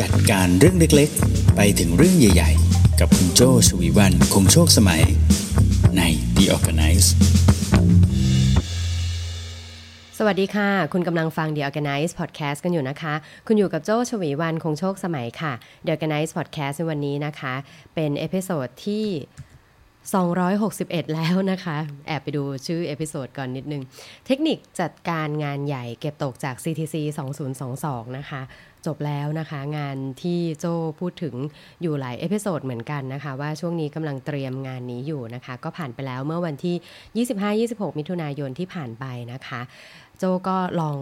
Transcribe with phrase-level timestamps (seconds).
[0.00, 5.02] จัดการเรื่องเล็กๆ ไปถึงเรื่องใหญ่ๆ กับคุณโจ้ ฉวีวรรณ คงโชคสมัย
[5.96, 6.02] ใน
[6.36, 7.08] The Organice
[10.18, 13.14] สวัสดีค่ะ คุณกำลังฟัง The Organice Podcast กันอยู่นะคะ
[13.46, 15.52] คุณอยู่กับโจ้ ฉวีวรรณ คงโชคสมัยค่ะ
[15.84, 17.54] The Organice Podcast ในวันนี้นะคะ
[17.94, 19.06] เป็น episode ที่
[20.08, 21.76] 261 แล้วนะคะ
[22.06, 23.82] แอบไปดูชื่อ episode ก่อนนิดนึง
[24.26, 26.96] เทคนิคจัดการงานใหญ่เก็บตกจาก CTC
[27.56, 28.40] 2022 นะคะ
[28.86, 30.66] จบแล้วนะคะ งานที่โจ้
[31.00, 31.34] พูดถึง
[31.82, 37.26] อยู่หลาย episode เหมือนกันนะคะ ว่าช่วงนี้กำลังเตรียมงานนี้อยู่นะคะ ก็ผ่านไปแล้วเมื่อวันที่
[37.76, 39.60] 25-26 มิถุนายนที่ผ่านไปนะคะ
[40.18, 40.98] โจ้ก็ลอง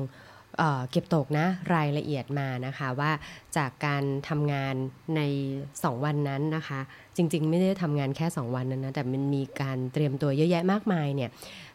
[0.59, 3.11] เออเก็บตกนะรายละเอียดมานะคะว่า
[3.57, 4.75] จากการทำงาน
[5.17, 5.21] ใน
[5.65, 6.81] 2 วันนั้นนะคะ
[7.17, 11.31] จริงๆ ไม่ได้ทำงานแค่ 2 วันนั้นนะแต่มันมีการเตรียมตัวเยอะแยะมากมายเนี่ย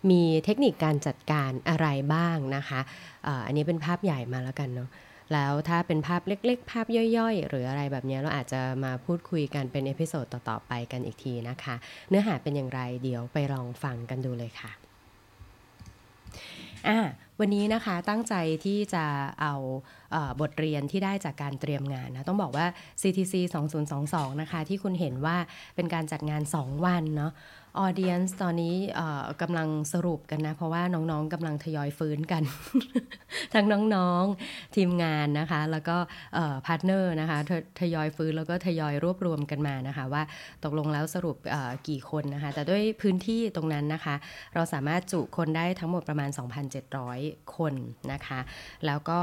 [0.09, 2.79] มีเทคนิคการจัดการอะไรบ้างนะคะ
[3.27, 4.89] อออันนี้เป็นภาพใหญ่มาแล้วกันเนาะ
[5.33, 6.85] แล้วถ้าเป็นภาพเล็กๆ ภาพ
[7.17, 11.75] ย่อยๆ หรืออะไรแบบนี้เราอาจจะมาพูดคุยกันเป็น episode ต่อๆไปกันอีกทีนะคะ
[12.09, 14.71] เนื้อหาเป็นอย่างไรเดี๋ยวไปลองฟังกันดูเลยค่ะ
[16.87, 16.97] อะ
[17.39, 19.05] วันนี้นะคะตั้งใจที่จะ
[19.41, 19.53] เอา
[20.41, 22.65] บทเรียนที่ได้จากการเตรียมงานนะต้องบอกว่า
[23.01, 23.33] CTC
[23.87, 25.37] 2022 นะคะ ที่คุณเห็นว่า
[25.75, 27.33] เป็นการจัดงาน 2 วันเนาะ
[27.79, 28.75] audience ตอนนี้
[29.41, 32.43] กำลังสรุปกันนะ เพราะว่าน้องๆกำลังทยอยฟื้นกัน
[33.53, 35.97] ทั้งน้องๆทีมงานนะคะ แล้วก็
[36.65, 40.23] partner นะคะททยอยฟื้นแล้วก็ทยอยรวบรวมกันมานะคะ ว่า
[40.63, 41.37] ตกลงแล้วสรุป
[41.87, 44.15] กี่คนนะคะ แต่ด้วยพื้นที่ตรงนั้นนะคะ
[44.55, 46.29] เราสามารถจุคนได้ทั้งหมดประมาณ
[46.91, 47.73] 2,700 คน
[48.11, 48.39] นะคะ
[48.85, 49.19] แล้วก็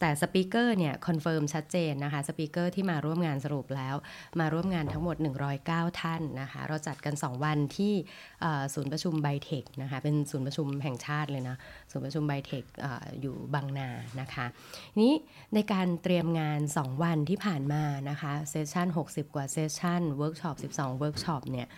[0.00, 3.94] แต่ speaker เนี่ย confirm ชัดเจนนะคะ speaker ที่มาร่วมงานสรุปแล้ว
[4.40, 5.16] มาร่วมงานทั้งหมด
[5.58, 7.94] 109 ท่านนะคะเราจัดกัน 2 วันที่
[8.74, 11.56] ศูนย์ประชุมไบเทคนะคะเป็นศูนย์ประชุมแห่งชาติเลยนะ
[11.90, 12.64] ศูนย์ประชุมไบเทค
[13.20, 13.88] อยู่บางนา
[14.20, 14.46] นะคะ
[15.00, 15.12] นี้
[15.54, 21.68] ในการเตรียมงาน 2 วันที่ผ่านมานะคะ session 60 กว่า session workshop 12เวิร์กช็อปเนี่ย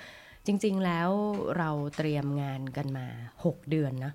[0.47, 1.11] จริง ๆ แล้ว
[1.59, 3.07] เราเตรียมงานกันมา
[3.41, 4.13] 6 เดือนนะ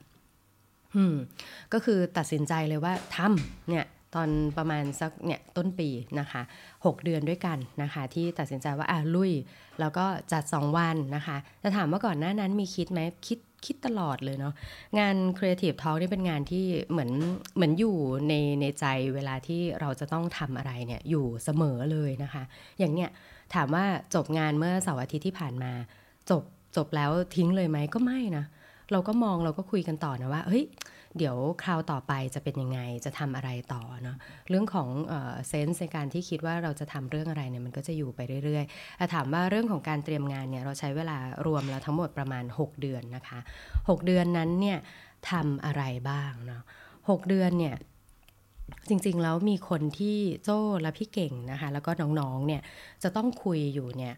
[0.96, 1.16] อืม
[1.74, 5.90] ก็คือตัดสินใจเลยว่าทำเนี่ย ตอนประมาณสักเนี่ยต้นปี
[6.20, 6.42] นะคะ
[6.74, 9.34] 6 เดือนด้วยกันนะคะ ที่ตัดสินใจว่าอะลุย
[9.80, 14.54] แล้วก็จัด 2 วันนะคะจะถามว่าก่อนหน้านั้นมีคิดไหมคิดคิดตลอดเลยเนาะ
[15.00, 17.12] งาน Creative Talk นี่เป็นงานที่เหมือน
[17.56, 17.96] เหมือนอยู่
[18.28, 22.44] ในในใจเวลาที่เราจะต้องทำอะไรเนี่ยอยู่เสมอเลยนะคะ
[22.80, 23.10] อย่างเนี้ย
[23.54, 25.72] ถามว่าจบงานเมื่อเสาร์อาทิตย์ที่ผ่านมา
[26.30, 26.44] จบ
[26.76, 28.46] จบแล้วทิ้งเลยไหมก็ไม่นะ
[28.92, 30.64] เราก็มองเราก็คุยกันต่อนะว่าเฮ้ย
[31.18, 34.18] เดี๋ยวคราวต่อไปจะเป็นยังไงจะทำอะไรต่อเนาะ
[34.50, 34.90] เรื่องของ
[35.48, 43.40] เซนส์ในการที่คิดว่าเราจะทำเรื่องอะไรเนี่ยมันก็จะอยู่ไปเรื่อยๆแต่ถามว่าเรื่องของการเตรียมงานเนี่ยเราใช้เวลารวมแล้วทั้งหมดประมาณ 6 เดือนนะคะ
[43.90, 44.78] 6 เดือนนั้นเนี่ย
[45.30, 46.64] ทำอะไรบ้างเนาะ
[47.10, 47.76] หเดือนเนี่ย
[48.90, 52.62] จริงๆแล้วมีคนที่โจ้และพี่เก่งนะคะ แล้วก็น้องๆเนี่ย
[53.04, 54.14] จะต้องคุยอยู่เนี่ย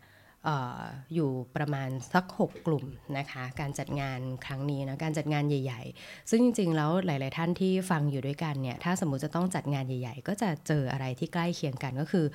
[1.14, 2.86] อยู่ประมาณสัก 6 กลุ่ม
[3.18, 12.26] นะคะ การจัดงานครั้งนี้นะการจัดงานใหญ่ ๆ ซึ่งจริง ๆ แล้วหลาย ๆ ท่านที่ฟังอยู่ด้วยกันเนี่ยถ้าสมมุติจะต้องจัดงานใหญ่ ๆ ก็จะเจออะไรที่ใกล้เคียงกันก็คือ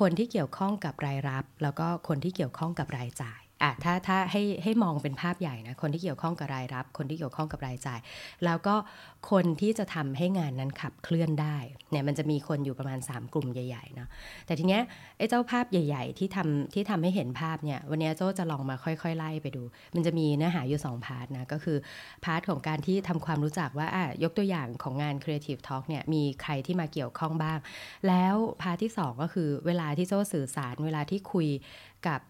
[0.08, 8.00] นที่เกี่ยวข้องกับรายรับ แล้วก็คนที่เกี่ยวข้องกับรายจ่าย อะถ้าถ้าให้ให้มองเป็นภาพใหญ่นะคนที่เกี่ยวข้องกับรายรับ คนที่เกี่ยวข้องกับรายจ่าย
[8.44, 8.74] แล้วก็
[9.30, 11.56] คนที่จะทำให้งานนั้นขับเคลื่อนได้
[11.90, 14.08] เนี่ยมันจะมีคนอยู่ประมาณ 3 กลุ่มใหญ่ๆเนาะ
[14.46, 14.82] แต่ทีเนี้ย
[15.18, 19.62] ไอ้เจ้าภาพใหญ่ ๆ ที่ทำที่ทำให้เห็นภาพเนี่ยวันนี้โจ้จะลองมาค่อยๆ ไล่ไปดู
[19.94, 21.78] มันจะมีเนื้อหาอยู่ 2 part นะก็คือ
[22.24, 27.58] part ของการที่ทำความรู้จักว่าอะยกตัวอย่างของงาน Creative Talk เนี่ยมีใครที่มาเกี่ยวข้องบ้าง
[28.08, 31.48] แล้ว part ที่ 2 ก็คือเวลาที่โจ้สื่อสารเวลาที่คุย
[32.08, 32.20] กับ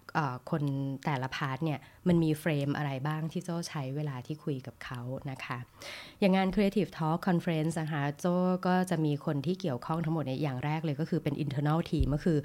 [0.51, 0.63] คน
[1.07, 1.79] แต่ละ part เนี่ย
[2.09, 5.01] มันมี frame อะไรบ้างที่โจ้ใช้เวลาที่คุยกับเขา
[5.31, 5.59] นะคะ
[6.21, 8.27] อย่างงาน Creative Talk Conference นะคะโจ้
[8.67, 12.39] ก็จะมีคนที่เกี่ยวข้องทั้งหมดในอย่างแรกเลยก็คือเป็น internal team ก็คือ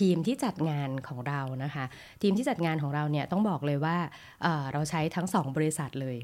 [0.00, 1.84] ทีมที่จัดงานของเรานะคะ
[2.22, 3.96] ทีมที่จัดงานของเราเนี่ยต้องบอกเลยว่า
[4.42, 6.18] เเราใช้ทั้ง 2 บริษัทเลย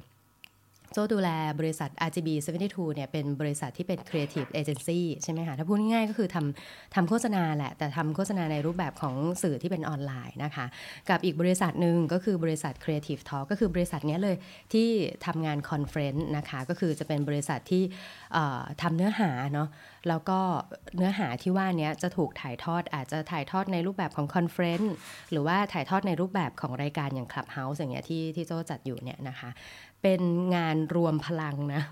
[0.93, 1.31] โจ้ดูแล
[1.61, 2.29] บริษัท RGB
[2.63, 10.67] 72เนี่ยเป็นบริษัทที่เป็น Creative Agency ใช่ไหมคะถ้าพูดง่ายๆก็คือทำทำโฆษณาแหละ แต่ทำโฆษณาในรูปแบบของสื่อที่เป็นออนไลน์นะคะ
[11.09, 14.37] กับอีกบริษัทหนึ่งก็คือบริษัท Creative Talk ก็คือบริษัทนี้เลย
[14.73, 14.89] ที่
[15.27, 17.83] ทำงาน conference นะคะก็คือจะเป็นบริษัทที่
[18.83, 19.69] ทำเนื้อหาเนาะ
[20.09, 20.39] แล้วก็
[20.97, 24.95] เนื้อหาที่ว่านี้จะถูกถ่ายทอดอาจจะถ่ายทอดในรูปแบบของ conference
[25.31, 29.51] หรือว่าถ่ายทอดในรูปแบบของรายการอย่าง Clubhouse อย่างเงี้ยที่ที่โจ้จัดอยู่เนี่ยนะคะ
[30.03, 30.23] เป็น
[30.57, 31.83] งานรวมพลังนะ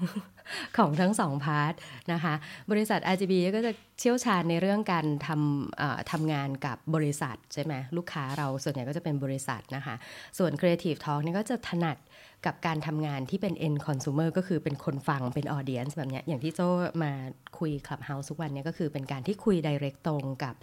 [0.76, 1.74] ของทั้งสอง part
[2.12, 2.34] นะคะ
[2.70, 9.94] บริษัท RGB ก็จะเชี่ยวชาญในเรื่องการทำทำงานกับบริษัทใช่ไหมลูกค้าเราส่วนใหญ่ก็จะเป็นบริษัทนะคะ
[10.38, 11.98] ส่วน Creative Talk นี่ก็จะถนัด
[12.46, 16.60] กับการทำงานที่เป็น end consumer ก็คือเป็นคนฟังเป็น audience แบบนี้อย่างที่โจ้
[17.02, 17.12] มา
[17.58, 20.54] คุย Clubhouse ทุกวันนี้ก็คือเป็นการที่คุย direct ตรงกับ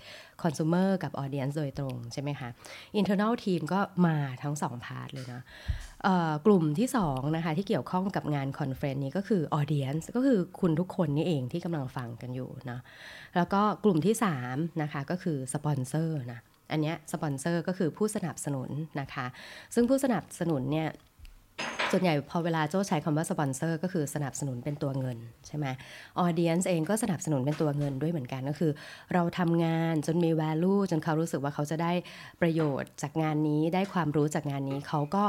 [0.43, 2.49] consumer กับ audience โดยตรงใช่ไหมคะ
[2.99, 5.41] internal team ก็มาทั้งสอง part เลยนะ
[6.45, 12.79] กลุ่มที่2นะคะที่เกี่ยวข้องกับงาน conference นี้ก็คือ audience ก็คือคุณทุกคนนี่เองที่กำลังฟังกันอยู่นะ
[13.35, 14.15] แล้วก็กลุ่มที่
[14.47, 16.39] 3นะคะก็คือสปอนเซอร์นะ
[16.71, 18.69] อันนี้สปอนเซอร์ก็คือผู้สนับสนุน
[19.01, 19.25] นะคะ
[19.73, 20.89] ซึ่งผู้สนับสนุนเนี่ย
[21.91, 25.17] ส่วนใหญ่พอเวลาโจ้ใช้คำว่าสปอนเซอร์ก็คือสนับสนุนเป็นตัวเงิน
[25.47, 25.65] ใช่ไหม
[26.19, 28.71] audience เองก็สนับสนุนเป็นตัวเงินด้วยเหมือนกันก็คือ
[29.13, 31.91] เราทำงานจนมี value จนเขารู้สึกว่าเขาจะได้
[32.41, 35.23] ประโยชน์จากงานนี้ได้ความรู้จากงานนี้เขาก็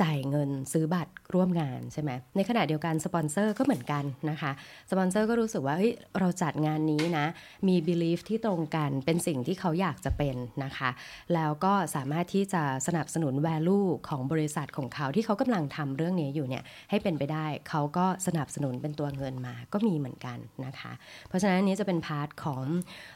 [0.00, 4.52] จ่ายเงินซื้อบัตรร่วมงานใช่ไหมในขณะเดียวกันสปอนเซอร์ก็เหมือนกันนะคะ
[4.90, 7.26] สปอนเซอร์ก็รู้สึกว่าเฮ้ยเราจัดงานนี้นะ
[7.68, 10.90] มี belief ที่ตรงกันเป็นสิ่งที่เขาอยากจะเป็นนะคะ
[11.34, 20.92] แล้วก็สามารถที่จะสนับสนุน value ของบริษัทของเขาที่เขากำลังทำเรื่องนี้อยู่เนี่ยให้เป็นไปได้เขาก็สนับสนุนเป็นตัวเงินมาก็มีเหมือนกันนะคะ
[21.28, 22.62] เพราะฉะนั้นนี้จะเป็น part ของ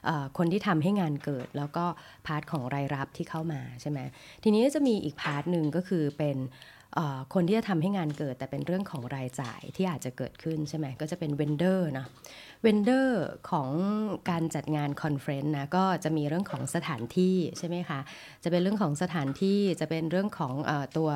[0.09, 1.85] อคนที่ทำให้งานเกิด แล้วก็
[2.27, 3.99] part ของรายรับที่เข้ามาใช่ไหม
[4.45, 6.37] ทีนี้จะมีอีก part หนึ่งก็คือเป็น
[7.35, 12.07] คนที่จะทำให้งานเกิด แต่เป็นเรื่องของรายจ่ายที่อาจจะเกิดขึ้นใช่ไหมก็จะเป็น vendor นะ
[12.63, 13.69] vendor ของ
[14.31, 18.01] การจัดงาน conference นะก็จะมีเรื่องของสถานที่ใช่ไหมคะ
[18.45, 21.11] จะเป็นเรื่องของสถานที่จะเป็นเรื่องของอตัว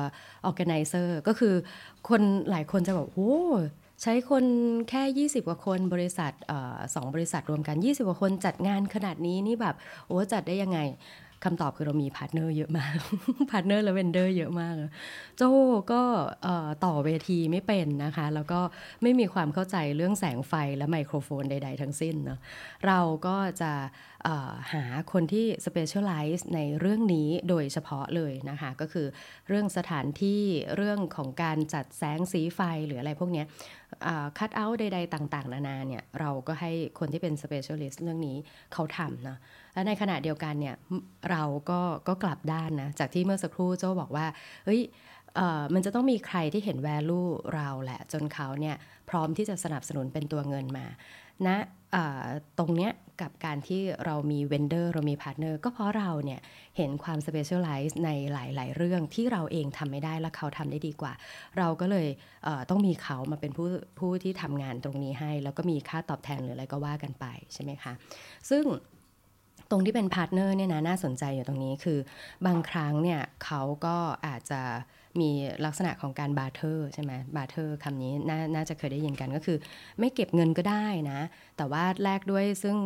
[0.45, 1.55] organizer ก็คือ
[2.09, 3.39] คนหลายคนจะบอกโอ้
[4.01, 4.45] ใช้คน
[4.89, 6.31] แค่ 20 กว่าคนบริษัท
[6.95, 9.75] สองบริษัทรวมกัน 20 กว่าคนจัดงานขนาดนี้นี่แบบ
[10.07, 10.79] โอ้จัดได้ยังไง
[11.43, 12.95] คำตอบคือเรามี partner เยอะมาก
[13.51, 14.73] partner และ vendor เยอะมาก
[15.37, 15.43] โจ้
[15.91, 16.01] ก็
[16.85, 18.59] ต่อเวทีไม่เป็นนะคะ แล้วก็
[19.01, 22.39] ไม่มีความเข้าใจเรื่องแสงไฟและไมโครโฟนใด ๆ ทั้งสิ้นเนาะ
[22.87, 23.71] เราก็จะ
[24.73, 29.07] หาคนที่ specialize ในเรื่องนี้โดยเฉพาะเลยนะคะ ก็คือ
[29.47, 30.41] เรื่องสถานที่
[30.75, 33.43] เรื่องของการจัดแสงสีไฟหรืออะไรพวกนี้
[34.37, 38.37] คัดเอาท์ใด ๆ ต่าง ๆ นานาเนี่ย เราก็ให้คนที่เป็น specialist เรื่องนี้
[38.73, 39.37] เขาทำนะ
[39.73, 40.75] และในขณะเดียวกันเนี่ย
[41.31, 44.25] เราก็ก็กลับด้านนะ จากที่เมื่อสักครู่โจ้บอกว่า
[44.65, 44.81] เฮ้ย
[45.73, 48.75] มันจะต้องมีใครที่เห็น value เราแหละ จนเขาเนี่ย
[49.09, 50.85] พร้อมที่จะสนับสนุนเป็นตัวเงินมา
[51.47, 51.57] นะ
[52.59, 52.91] ตรงเนี้ย
[53.21, 56.39] กับการที่เรามี vendor เรามี partner ก็เพราะเราเนี่ย
[56.77, 61.13] เห็นความ specialize ในหลาย ๆ เรื่องที่เราเองทำไม่ได้และเขาทำได้ดีกว่า
[61.57, 63.67] เราก็เลยต้องมีเขามาเป็นผู้
[63.99, 67.93] ผู้ที่ทำงานตรงนี้ให้ แล้วก็มีค่าตอบแทนหรืออะไรก็ว่ากันไปใช่ไหมคะ
[68.49, 68.63] ซึ่ง
[69.71, 71.99] ตรงที่เป็น partner เนี่ยนะน่าสนใจอยู่ตรงนี้คือ
[72.45, 74.61] บางครั้งเนี่ยเขาก็อาจจะ
[75.19, 75.31] มี
[75.65, 79.57] ลักษณะของการ barter ใช่ไหม barter คำนี้น่าจะเคยได้ยินกันก็คือ
[79.99, 81.19] ไม่เก็บเงินก็ได้นะ
[81.57, 82.77] แต่ว่าแลกด้วยซึ่ง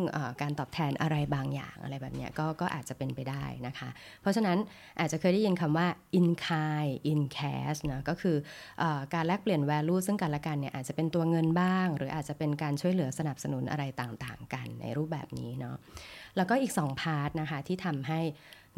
[0.42, 3.88] การตอบแทนอะไรบางอย่างอะไรแบบนี้ก็ก็อาจจะเป็นไปได้นะคะ
[4.20, 4.58] เพราะฉะนั้น
[5.00, 5.86] อาจจะเคยได้ยินคำว่า
[6.18, 8.36] in kind in cash นะก็คือ
[8.82, 8.84] อ
[9.14, 15.76] การแลกเปลี่ยน value ซึ่งกันและกันเนี่ยอาจจะเป็นตัวเงินบ้าง หรืออาจจะเป็นการช่วยเหลือสนับสนุนอะไรต่างๆ กันในรูปแบบนี้เนาะ
[16.36, 18.20] แล้วก็อีก 2 part นะคะที่ทำให้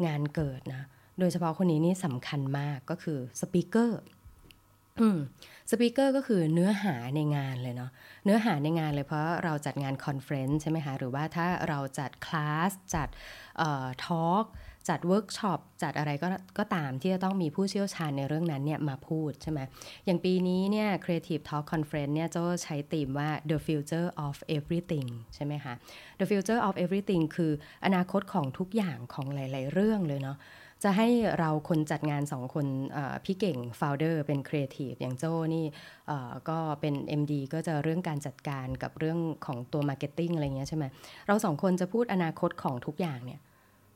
[0.05, 0.83] งานเกิดนะ
[1.19, 7.91] โดยเฉพาะคนนี้นี่สำคัญมากก็คือ speaker speaker ก็คือเนื้อหาในงานเลยเนาะ
[8.25, 13.09] เนื้อหาในงานเลยเพราะเราจัดงาน conference ใช่ไหมคะ หรือว่าถ้าเราจัดคลาส จัด
[14.05, 14.45] talk
[14.89, 16.27] จัดเวิร์กช็อปจัดอะไรก็
[16.57, 19.59] ก็ตามที่จะต้องมีผู้เชี่ยวชาญในเรื่องนั้นเนี่ยมาพูดใช่ไหม
[20.05, 25.73] อย่างปีนี้เนี่ย Creative Talk Conference เนี่ยจะใช้ธีมว่า the future of everything ใช่ไหมคะ
[26.19, 27.51] the future of everything คือ
[27.85, 30.37] อนาคตของทุกอย่างของหลาย ๆ เรื่องเลยเนาะ
[30.83, 31.07] จะให้
[31.39, 32.65] เราคนจัดงานสองคน
[33.25, 35.65] พี่เก่ง founder เป็นครีเอทีฟอย่างโจ้นี่
[36.49, 40.85] ก็เป็น MD ก็จะเรื่องการจัดการกับเรื่องของตัว marketing อะไรเงี้ยใช่ไหม
[41.27, 43.41] เราสองคนจะพูดอนาคตของทุกอย่างเนี่ย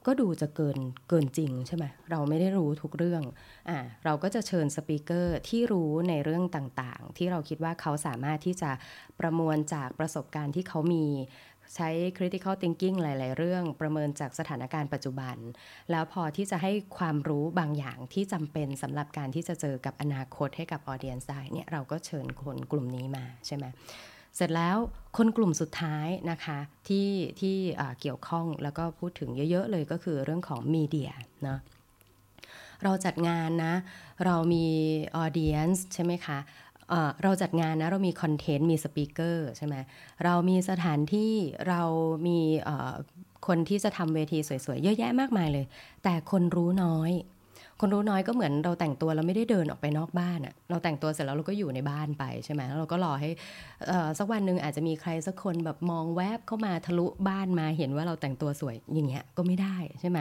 [0.07, 0.77] ก็ดูจะเกิน
[1.09, 3.23] เกินจริงใช่ไหมเราไม่ได้รู้ทุกเรื่อง
[3.69, 8.71] อ่าเราก็จะเชิญ speaker ที่รู้ในเรื่องต่างๆ ที่เราคิดว่าเขาสามารถที่จะ
[9.19, 11.05] ประมวลจากประสบการณ์ที่เขามี
[11.75, 15.36] ใช้ critical thinking หลาย ๆ เรื่องประเมินจากสถานการณ์ปัจจุบัน
[15.91, 23.65] แล้วพอที่จะให้ความรู้บางอย่างที่จำเป็นสำหรับการที่จะเจอกับอนาคตให้กับ audience ได้เนี่ยเราก็เชิญคนกลุ่มนี้มาใช่ไหม
[24.36, 24.77] เสร็จแล้ว
[25.17, 27.55] คนกลุ่มสุดท้ายนะคะที่ที่
[28.01, 31.12] เกี่ยวข้องแล้วก็พูดถึงเยอะ ๆ เลยก็คือเรื่องของมีเดีย
[31.43, 31.60] เนาะ
[32.84, 33.74] เราจัดงานนะ
[34.25, 34.65] เรามี
[35.15, 36.38] audience ใช่ไหมคะ
[37.23, 39.75] เราจัดงานนะเรามี content มี speaker ใช่ไหม
[40.23, 41.33] เรามีสถานที่
[41.67, 41.81] เรา
[42.27, 42.39] มี
[43.47, 45.65] คนที่จะทำเวทีสวยๆ เยอะแยะมากมายเลย
[46.03, 47.11] แต่คนรู้น้อย
[47.79, 53.29] คนรู้น้อยก็เหมือนเราแต่งตัวเราไม่ได้เดินออกไปนอกบ้านอะเราแต่งตัวเสร็จแล้วเราก็อยู่ในบ้านไปใช่ไหมแล้วเราก็รอให้
[54.19, 60.19] สักวันหนึ่งอาจจะมีใครสักคนแบบมองแวบเข้ามาทะลุบ้านมาเห็นว่าเราแต่งตัวสวยอย่างเงี้ยก็ไม่ได้ใช่ไหม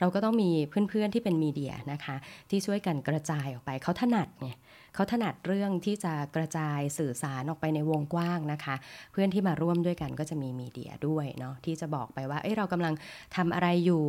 [0.00, 2.16] เราก็ต้องมีเพื่อนๆที่เป็น media นะคะ
[2.50, 8.74] ที่ช่วยกันกระจายออกไปเขาถนัดไงเขาถนัดเรื่องที่จะกระจายสื่อสารออกไปในวงกว้างนะคะ
[9.12, 12.94] เพื่อนที่มาร่วมด้วยกันก็จะมี media ด้วยเนาะที่จะบอกไปว่าเอ้เรากำลัง
[13.36, 14.04] ทำอะไรอยู่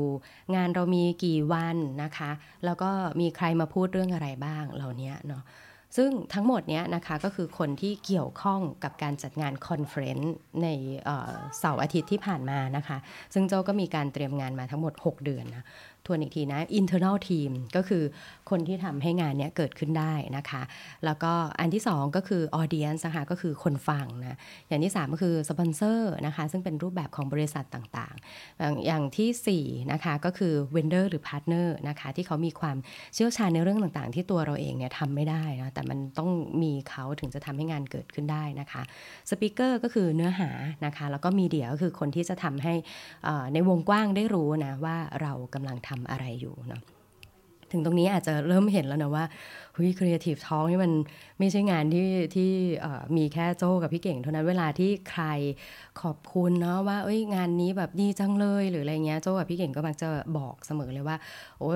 [0.55, 2.31] งานเรามีกี่วันนะคะ
[2.65, 2.89] แล้วก็
[3.19, 5.43] มีใครมาพูดเรื่องอะไรบ้างเหล่านี้เนาะ
[5.97, 10.67] ซึ่งทั้งหมดเนี้ยนะคะก็คือคนที่เกี่ยวข้องกับการจัดงาน conference ใน
[11.59, 12.97] เสาร์อาทิตย์ที่ผ่านมานะคะ
[13.33, 15.65] ซึ่งโจก็มีการเตรียมงานมาทั้งหมด 6 เดือนนะ
[16.07, 18.03] ทวนอีกทีนะ internal team ก็คือ
[18.49, 20.61] คนที่ทำให้งานนี้เกิดขึ้นได้นะคะ
[21.05, 32.77] แล้วก็อันที่ 2 ก็คือ audience นะคะก็คือคนฟังนะ อย่างที่ 3 ก็คือสปอนเซอร์นะคะ ซึ่งเป็นรูปแบบของบริษัทต่างๆอย่างอย่างที่4นะคะก็คือ vendor หรือ partner นะคะที่เขามีความ
[33.13, 36.29] เชี่ยวชาญในเรื่องต่างๆ ที่ตัวเราเองเนี่ยทำไม่ได้นะแต่มันต้อง
[36.61, 38.81] มีเขาถึงจะทำให้งานเกิดขึ้นได้นะคะ
[39.29, 40.49] speaker ก็คือเนื้อหา
[40.85, 42.73] นะคะแล้วก็ media ก็คือคนที่จะทำให้
[43.53, 46.83] ในวงกว้างได้รู้นะว่าเรากำลังทำอะไรอยู่เนาะ
[47.71, 49.25] ถึงตรงนี้อาจจะเริ่มเห็นแล้วนะว่า
[49.73, 50.91] เฮ้ย Creative Talk นี่มัน
[51.39, 52.51] ไม่ใช่งานที่ที่
[53.17, 55.23] มีแค่โจ้กับพี่เก่งเท่านั้นเวลาที่ใคร
[56.01, 61.17] ขอบคุณเนาะว่าเอ้ยงานนี้แบบดีจังเลยหรืออะไรเงี้ยโจ้กับพี่เก่งก็มักจะบอกเสมอเลยว่า
[61.59, 61.73] โอ้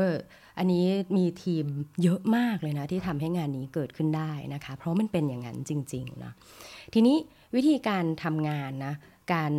[0.57, 0.85] อันนี้
[1.17, 1.65] มีทีม
[2.03, 6.31] เยอะมากเลยนะที่ทำให้งานนี้เกิดขึ้นได้นะคะ เพราะมันเป็นอย่างนั้นจริงๆนะ
[6.93, 7.17] ทีนี้
[7.55, 8.93] วิธีการทำงานนะ
[9.33, 9.51] การ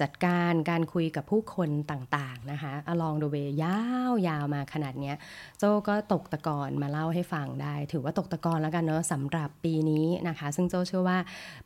[0.00, 3.78] จัดการการคุยกับผู้คนต่างๆนะคะอลองดูเวยา
[4.10, 5.12] วๆาวมาขนาดนี้
[5.58, 11.18] โจก็ตกตะกอนมาเล่าให้ฟังได้ ถือว่าตกตะกอนแล้วกันเนาะสำหรับปีนี้นะคะ ซึ่งโจเชื่อว่า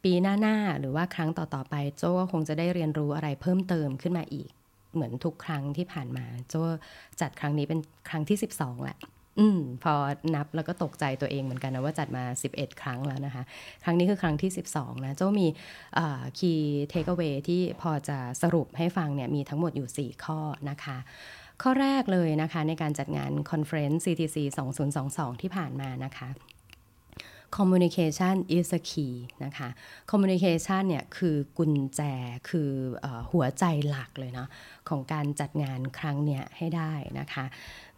[0.04, 4.50] ปีหน้าๆหรือว่าครั้งต่อๆไปโจก็คงจะได้เรียนรู้อะไรเพิ่มเติมขึ้นมาอีก
[4.95, 6.55] เหมือนทุกครั้งที่ผ่านมา โจ้
[7.21, 8.99] จัดครั้งนี้เป็นครั้งที่ 12แหละ
[9.39, 9.95] อืมพอ
[10.35, 13.43] นับแล้วก็ตกใจตัวเองเหมือนกันนะว่าจัดมา 11 ครั้งแล้วนะคะ
[13.85, 15.47] ครั้งนี้คือครั้งที่ 12 นะโจ้มี
[16.38, 20.39] key takeaway ที่พอจะสรุปให้ฟังเนี่ยมีทั้งหมดอยู่ 4 ข้อ
[20.71, 20.99] นะคะ
[21.62, 24.37] ข้อแรกเลยนะคะในการจัดงานคอนเฟรนซ์ CTC
[24.91, 26.29] 2022 ที่ผ่านมานะคะ
[27.56, 29.68] communication is a key นะคะ
[30.11, 32.00] communication เนี่ยคือกุญแจ
[32.49, 32.71] คือ
[33.04, 34.49] อหัวใจหลักเลยเนาะ
[34.88, 37.44] ของการจัดงานครั้งเนี้ยให้ได้นะคะ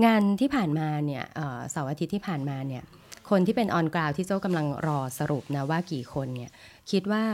[0.05, 1.25] งานที่ผ่านมาเนี่ย
[1.71, 2.85] เสาร์อาทิตย์ที่ผ่านมาเนี่ย
[3.31, 6.51] คนที่เป็นออนกราวที่เจ้ากำลังรอสรุปนะว่ากี่คนเนี่ย
[6.91, 7.25] คิดว่า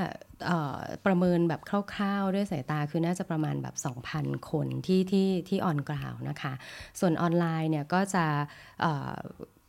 [1.07, 1.61] ประเมินแบบ
[1.95, 3.75] คร่าวๆ ด้วยสายตาคือน่าจะประมาณแบบ
[4.13, 6.53] 2,000 คนที่ที่ที่ออนกราวนะคะ
[7.01, 8.25] ส่วนออนไลน์เนี่ยก็จะ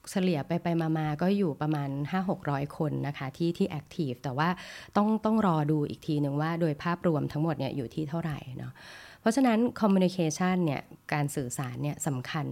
[0.10, 0.68] เฉลี่ยไปไป
[0.98, 1.90] มาๆ ก็อยู่ประมาณ
[2.34, 4.50] 5-600 คนนะคะที่ที่ active แต่ว่า
[4.98, 8.74] ต้องต้องรอดูอีกทีหนึ่งว่าโดยภาพรวมทั้งหมดเนี่ยอยู่ที่เท่าไหร่เนาะ
[9.22, 10.82] เพราะฉะนั้น communication เนี่ย
[11.14, 12.46] การสื่อสารเนี่ยสำคัญ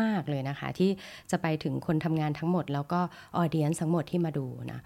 [0.00, 0.90] มาก ๆ เลยนะคะ ที่
[1.30, 3.00] จะไปถึงคนทำงานทั้งหมด แล้วก็
[3.36, 4.80] audience ทั้งหมดที่มาดูนะ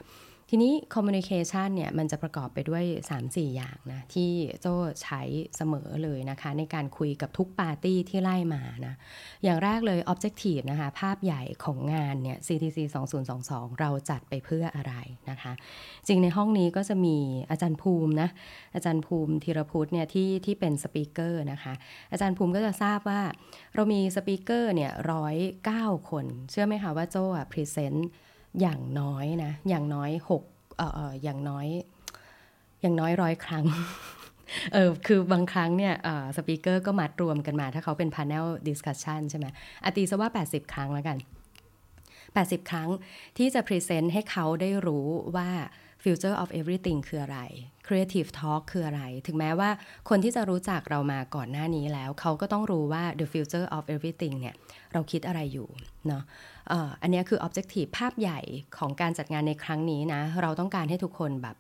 [0.51, 2.85] ทีนี้ communication เนี่ยมันจะประกอบไปด้วย
[3.21, 5.23] 3-4 อย่างนะ ที่โจ้ใช้
[5.57, 8.95] เสมอเลยนะคะ ในการคุยกับทุกปาร์ตี้ที่ไล่มานะ
[9.45, 12.79] อย่างแรกเลย objective นะคะ ภาพใหญ่ของงานเนี่ย CTC
[13.29, 14.95] 2022 เราจัดไปเพื่ออะไร
[15.31, 15.53] นะคะ
[16.07, 17.17] จริงในห้องนี้ก็จะมี
[17.51, 18.29] อาจารย์ภูมินะ
[18.75, 21.75] อาจารย์ภูมิธีรพุทธเนี่ยที่ที่เป็น speaker นะคะ
[22.13, 23.23] อาจารย์ภูมิก็จะทราบว่า
[23.75, 28.09] เรามี speaker เนี่ยร้อยเก้าคน เชื่อไหมคะว่าโจ้อะ present
[28.61, 30.43] อย่างน้อยนะ อย่างน้อยหก
[30.77, 31.67] เอ่ออย่างน้อย
[32.81, 33.65] อย่างน้อยร้อยครั้ง
[34.73, 35.95] เออคือบางครั้งเนี่ย
[36.37, 39.47] speaker ก็มัดรวมกันมา ถ้าเขาเป็น panel discussion ใช่ไหม
[39.85, 41.17] อะตีซะว่า 80 ครั้งแล้วกัน
[42.15, 42.89] 80 ครั้ง
[43.39, 45.07] ที่จะ present ให้เขาได้รู้
[45.37, 45.51] ว่า
[46.05, 47.41] future of everything คืออะไร
[47.87, 49.71] creative talk คืออะไร ถึงแม้ว่า
[50.09, 54.55] คนที่จะรู้จักเรามาก่อนหน้านี้แล้ว เขาก็ต้องรู้ว่า the future of everything เนี่ย
[54.93, 55.69] เราคิดอะไรอยู่
[56.07, 56.23] เนาะ
[57.03, 58.41] อันนี้คือ objective ภาพใหญ่
[58.79, 61.57] ของการจัดงานในครั้งนี้นะ เราต้องการให้ทุกคนแบบ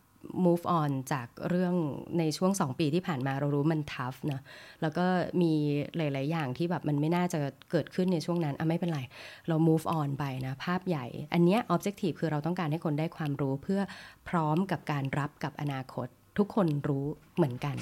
[0.47, 1.75] move on จากเรื่อง
[2.19, 4.41] ในช่วง 2 ปีที่ผ่านมาเรารู้มัน tough นะ
[4.83, 5.07] แล้วก็
[5.43, 5.53] มี
[5.97, 7.39] หลาย ๆ อย่างที่แบบมันไม่น่าจะ
[7.71, 9.01] เกิดขึ้นในช่วงนั้นอะไม่เป็นไร
[9.49, 13.81] เรา move on ไปนะภาพใหญ่ อันนี้ objective คือเราต้องการให้คนได้ความรู้เพื่อ
[14.29, 17.77] พร้อมกับการรับกับอนาคต ทุกคนรู้เหมือนกัน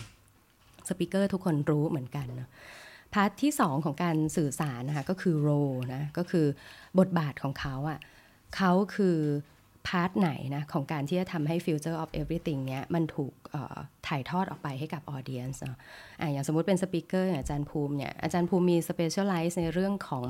[0.88, 2.49] สปิเกอร์ทุกคนรู้เหมือนกันนะ
[3.14, 5.49] พาร์ทที่ 2 ของการสื่อสารนะคะก็คือโร
[5.94, 6.46] นะก็คือ
[6.99, 7.99] บทบาทของเขาอะ่ะ
[8.56, 9.16] เขาคือ
[9.88, 13.32] พาร์ทไหนนะของการที่จะทำให้ Future of Everything เนี้ยมันถูก
[14.08, 15.78] ถ่ายทอดออกไปให้กับ audience เนาะ
[16.22, 20.26] อะอย่างสมมุติเป็นสปิเกอร์อาจารย์ภูมิเนี่ยอาจารย์ภูมิมี specialize ในเรื่องของ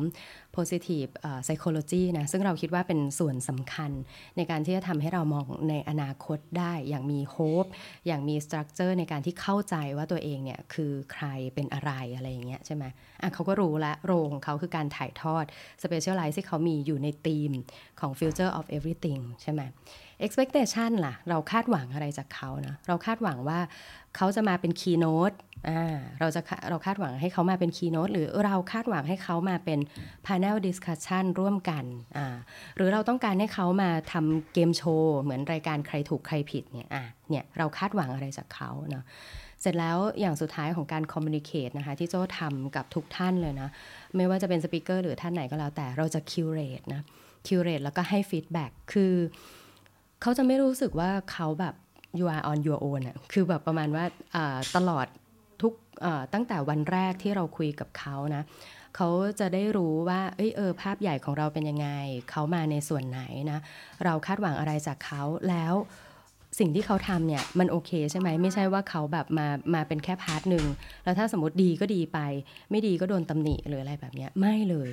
[0.57, 1.11] positive
[1.47, 3.91] psychology นะซึ่งเราคิดว่าเป็นส่วนสำคัญ
[4.37, 7.71] ในการที่จะทำให้เรามองในอนาคตได้อย่างมี hope
[8.07, 12.85] อย่างมี structure ในการที่เข้าใจว่าตัวเองเนี่ยคือใครเป็นอะไรอะไรอย่างเงี้ยใช่ไหม
[13.21, 15.45] อะเขาก็รู้ละโรงของเขาคือการถ่ายทอด
[15.83, 17.53] specialize ที่เขามีอยู่ในธีม
[18.01, 19.63] ของ future of everything ใช่ไหม
[20.27, 23.59] expectation ล่ะ เราคาดหวังอะไรจากเขานะเราคาดหวังว่า
[24.17, 25.37] เขาจะมาเป็น keynote
[25.69, 29.79] อ่าเราจะเราคาดหวังให้เขามาเป็น keynote หรือเราคาดหวังให้เขามาเป็น
[30.27, 31.85] panel discussion ร่วมกัน
[32.17, 32.27] อ่า
[32.77, 39.05] หรือเราต้องการให้เขามาทำเกมโชว์ เหมือนรายการใครถูกใครผิดเนี่ยอะเนี่ยเราคาดหวังอะไรจากเขาเนาะ
[39.61, 43.69] เสร็จแล้วอย่างสุดท้ายของการคอมมูนิเคตนะคะที่โจ้ทำกับทุกท่านเลยนะ
[44.17, 47.03] ไม่ว่าจะเป็นสปิเกอร์หรือท่านไหนก็แล้วแต่เราจะคิวเรตนะ
[47.47, 49.15] คิวเรตแล้วก็ให้ฟีดแบ็กคือ
[50.23, 51.75] เขาจะไม่รู้สึกว่าเขาแบบ
[52.19, 54.05] you are on your own อะคือแบบประมาณว่า
[54.77, 55.07] ตลอด
[55.63, 55.73] ทุก
[56.35, 58.43] ตั้งแต่วันแรกที่เราคุยกับเขานะ
[58.97, 59.09] เขา
[59.41, 61.89] จะได้รู้ว่าเอยเออภาพใหญ่ของเราเป็นยังไง
[62.31, 63.59] เขามาในส่วนไหนนะ
[64.05, 65.75] เราคาดหวังอะไรจากเขาแล้ว
[66.59, 70.65] สิ่งที่เขาทำเนี่ยมันโอเคใช่ไหมไม่ใช่ว่าเขาแบบมามาเป็นแค่ part หนึ่ง
[71.05, 72.19] แล้วถ้าสมมติดีก็ดีไป
[72.71, 74.91] ไม่ดีก็โดนตำหนิหรืออะไรแบบนี้ไม่เลย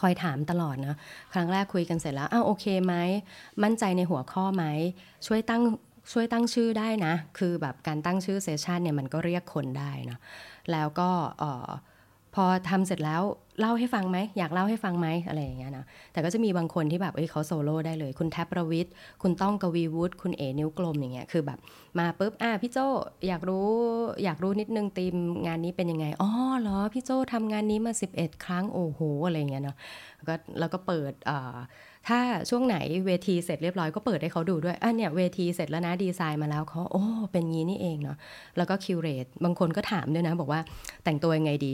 [0.00, 0.96] คอยถามตลอดนะ
[1.32, 2.94] ครั้งแรกคุยกันเสร็จแล้วอ้าวโอเคไหม
[3.62, 4.64] มั่นใจในหัวข้อไหม
[5.26, 5.62] ช่วยตั้ง
[6.12, 10.18] ช่วยตั้งชื่อได้นะ คือแบบการตั้งชื่อ session เนี่ยมันก็เรียกคนได้นะ
[10.72, 11.10] แล้วก็
[12.34, 13.22] พอทำเสร็จแล้ว
[13.60, 21.58] เล่าให้ฟังไหมอยากเล่าให้ฟังไหมอะไรอย่างเงี้ยนะแต่ก็จะมีบางคนที่แบบเอ้ยเขาโซโล่ได้เลย คุณแทนประวิทย์คุณต้องกวีวุฒิคุณเอนิ้วกลมอย่างเงี้ยคือแบบ
[21.98, 22.78] มาปุ๊บอะพี่โจ
[23.28, 23.68] อยากรู้
[24.24, 25.14] อยากรู้นิดนึงทีม
[25.46, 29.76] งานนี้เป็นยังไงอ๋อเหรอพี่โจทำงานนี้มา 11 ครั้งโอ้โหอะไรเงี้ยเนาะ
[30.28, 31.56] ก็แล้วก็เปิดอ่า
[32.08, 38.16] ถ้าช่วงไหนเวทีเสร็จเรียบร้อยก็เปิดให้เขาดูด้วยอะเนี่ยเวทีเสร็จแล้วนะดีไซน์มาแล้วเขาโอ้เป็นงี้นี่เองเนาะ
[38.56, 40.60] แล้วก็คิวเรตบางคนก็ถามด้วยนะบอกว่า
[41.04, 41.72] แต่งตัวยังไงดี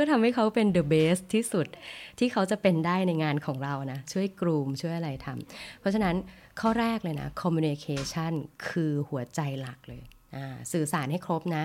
[0.00, 1.66] ก็ทำให้เขาเป็น the best ที่สุด
[2.18, 6.14] ที่เขาจะเป็นได้ในงานของเรานะ ช่วยกลุ่มช่วยอะไรทำเพราะฉะนั้น
[6.60, 8.32] ข้อแรกเลยนะ communication
[8.68, 10.02] คือหัวใจหลักเลย
[10.72, 11.64] สื่อสารให้ครบนะ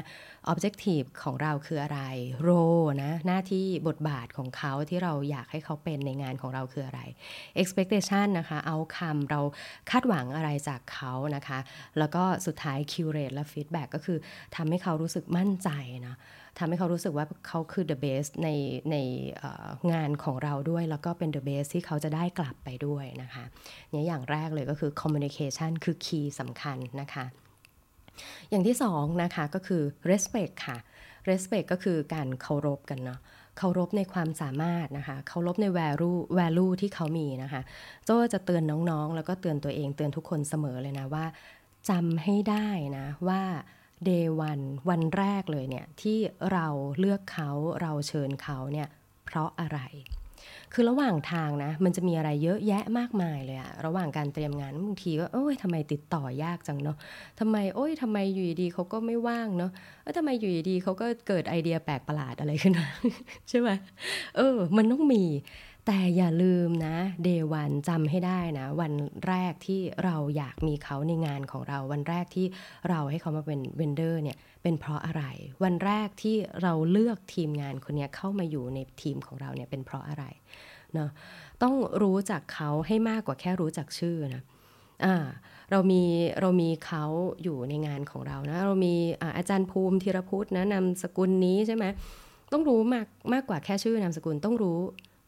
[0.52, 2.00] objective ของเราคืออะไร
[2.48, 7.02] role นะ หน้าที่บทบาทของเขาที่เราอยากให้เขาเป็นในงานของเราคืออะไร
[7.62, 9.42] expectation นะคะ outcome เรา
[9.92, 11.60] คาดหวังอะไรจากเขานะคะ
[12.00, 14.18] แล้วก็สุดท้าย curate และ feedback ก็คือ
[14.56, 15.70] ทำให้เขารู้สึกมั่นใจ
[16.08, 16.18] นะ
[16.60, 18.50] ทำให้เขารู้สึกว่าเขาคือ the best ใน
[18.92, 18.98] ใน
[19.94, 23.44] งานของเราด้วย แล้วก็เป็น the best ที่เขาจะได้กลับไปด้วยนะคะ
[23.92, 27.26] เนี่ยอย่างแรกเลยก็คือ communication คือ key สำคัญนะคะ
[28.50, 30.78] อย่างที่สองนะคะก็คือ respect ค่ะ
[31.30, 33.20] respect ก็คือการเคารพกันเนาะ
[33.58, 37.62] เคารพในความสามารถนะคะเคารพใน value value ที่เขามีนะคะ
[38.06, 41.26] โจจะเตือนน้องๆ แล้วก็เตือนตัวเองเตือนทุกคนเสมอเลยนะว่า
[41.90, 43.42] จำให้ได้นะว่า
[44.08, 46.18] day one วันแรกเลยเนี่ยที่
[46.52, 46.68] เรา
[47.00, 47.50] เลือกเขา
[47.82, 48.88] เราเชิญเขาเนี่ย
[49.26, 49.80] เพราะอะไร
[50.74, 56.98] คือระหว่างทางนะ มันจะมีอะไรเยอะแยะมากมายเลยอะระหว่างการเตรียมงานบางทีก็โอ้ยทำไมติดต่อยากจังเนาะ
[57.40, 59.72] ทำไมโอ้ยทำไมอยู่ดีเขาก็ไม่ว่างเนาะ
[60.02, 62.88] เออทำไมอยู่ดีเขาก็เกิดไอเดียแปลกประหลาดอะไรขึ้นมา
[63.50, 63.70] ใช่ไหม
[64.36, 65.24] เออ มันต้องมี
[65.86, 68.94] แต่อย่าลืมนะเดวันจำให้ได้นะ วัน
[69.28, 72.46] แรกที่เราอยากมีเขาในงานของเรา วันแรกที่
[72.90, 75.24] เราให้เขามาเป็นเวนเดอร์เนี่ยเป็นเพราะอะไร
[75.64, 80.24] วันแรกที่เราเลือกทีมงานคนนี้เข้ามาอยู่ในทีมของเราเนี่ยเป็นเพราะอะไร
[80.94, 81.10] เนาะ
[81.62, 84.44] ต้องรู้จักเขาให้มากกว่าแค่รู้จักชื่อนะ
[85.06, 85.16] อ่า
[85.72, 86.04] เรามี
[86.42, 87.04] เรามีเขา
[87.44, 88.96] อยู่ในงานของเรานะ เรามี
[89.38, 91.86] อาจารย์ภูมิธีรพุทธนะนามสกุลนี้ใช่ไหม
[92.52, 94.80] ต้องรู้มากมากกว่าแค่ชื่อนามสกุลต้องรู้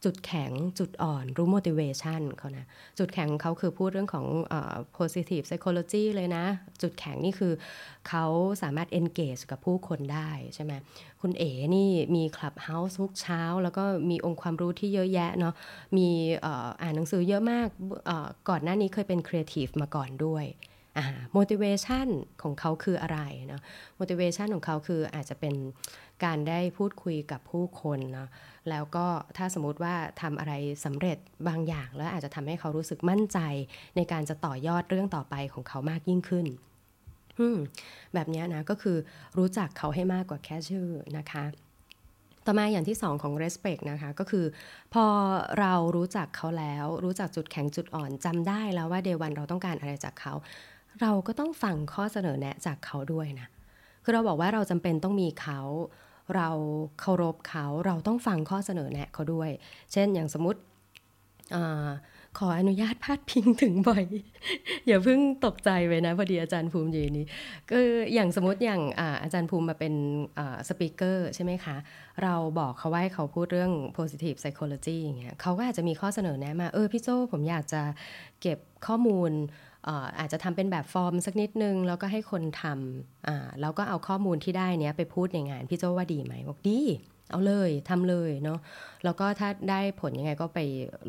[0.05, 2.65] จุดแข็งจุดอ่อนรู้ motivation เขานะ
[2.99, 4.25] จุดแข็งเขาคือพูดเรื่องของ
[4.57, 6.45] uh, positive psychology เลยนะ
[6.81, 7.53] จุดแข็งนี่คือ
[8.09, 8.25] เขา
[8.61, 10.73] สามารถ engage กับผู้คนได้ใช่ไหม
[11.21, 15.53] คุณเอ๋นี่มี clubhouse ทุกเช้า แล้วก็มีองค์ความรู้ที่เยอะแยะเนาะ
[15.97, 16.09] มี
[16.81, 17.67] อ่านหนังสือเยอะมาก
[18.49, 20.45] ก่อนหน้านี้เคยเป็น creative มาก่อนด้วย
[21.37, 22.07] motivation
[22.41, 23.61] ของเขาคืออะไรเนาะ
[23.99, 25.55] motivation ของเขาคืออาจจะเป็น
[26.23, 28.29] การได้พูดคุยกับผู้คนเนาะ
[28.69, 29.05] แล้วก็
[29.37, 30.53] ถ้าสมมติว่าทำอะไร
[30.85, 33.39] สำเร็จบางอย่าง แล้วอาจจะทำให้เขารู้สึกมั่นใจ
[33.95, 36.45] ในการจะต่อยอดเรื่องต่อไปของเขามากยิ่งขึ้น
[38.13, 38.97] แบบนี้นะก็คือ
[39.37, 41.45] รู้จักเขาให้มากกว่าแค่ชื่อนะคะ
[42.45, 44.45] ต่อมาอย่างที่สองของ respect นะคะก็คือ
[44.93, 45.05] พอ
[45.59, 50.33] เรารู้จักเขาแล้ว รู้จักจุดแข็งจุดอ่อนจำได้แล้วว่าเดวันเราต้องการอะไรจากเขา
[51.01, 53.47] เราก็ต้องฟังข้อเสนอแนะจากเขาด้วยนะ
[54.03, 55.59] คือเราบอกว่าเราจำเป็นต้องมีเขา
[56.35, 56.49] เรา
[56.99, 59.49] เคารพเขา เราต้องฟังข้อเสนอแนะเขาด้วย
[59.91, 60.59] เช่นอย่างสมมติ
[62.37, 64.05] ขออนุญาตพาดพิงถึงบ่อย
[64.87, 67.25] อย่าเพิ่งตกใจไปนะ พอดีอาจารย์ภูมิยืนนี้
[67.71, 67.77] ก็
[68.13, 69.93] อย่างสมมติอย่างอาอาจารย์ภูมิมาเป็น
[70.67, 71.75] สปิเกอร์ใช่ไหมคะ
[72.23, 77.81] เราบอกเขาว่าเขาพูดเรื่อง positive psychology อย่างเงี้ยเขาก็อาจจะมีข้อเสนอแนะมา เออพี่โจผมอยากจะ
[78.41, 79.31] เก็บข้อมูล
[80.19, 86.79] อาจจะทำเป็นแบบฟอร์มสักนิดนึง แล้วก็ให้คนทำแล้วก็เอาข้อมูลที่ได้เนี้ยไปพูดในงาน พี่โจว่าดีไหมบอกดี
[87.31, 88.59] เอาเลยทำเลยเนาะ
[89.03, 90.59] แล้วก็ถ้าได้ผลยังไงก็ไป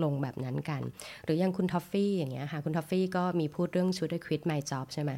[0.03, 0.83] ลงแบบนั้นกัน
[1.25, 5.11] หรืออย่างคุณทอฟฟี่อย่างเงี้ยค่ะคุณทอฟฟี่ก็มีพูดเรื่องชุด I quit my job ใช่ไหม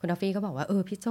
[0.00, 1.06] คุณทอฟฟี่ก็บอกว่าเออพี่โจ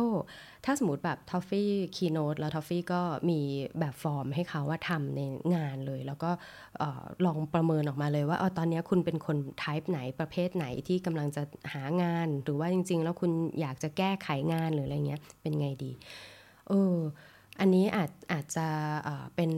[0.66, 3.40] ถ้าสมมติแบบทอฟฟี่ keynote แล้วทอฟฟี่ก็มี
[3.80, 5.22] แบบฟอร์มให้เขาว่าทำใน
[5.56, 6.32] งานเลย แล้วก็
[7.26, 13.32] ลองประเมินออกมาเลยว่าออตอนนี้คุณเป็นคนไทป์ไหนประเภทไหนที่กำลังจะหางาน หรือว่าจริง ๆ แล้วคุณ
[13.62, 15.92] อยากจะแก้ไขงานหรืออะไรเงี้ยเป็นไงดี
[16.70, 16.98] เออ
[17.60, 18.68] อันนี้อาจอาจจะ
[19.36, 19.52] เป็น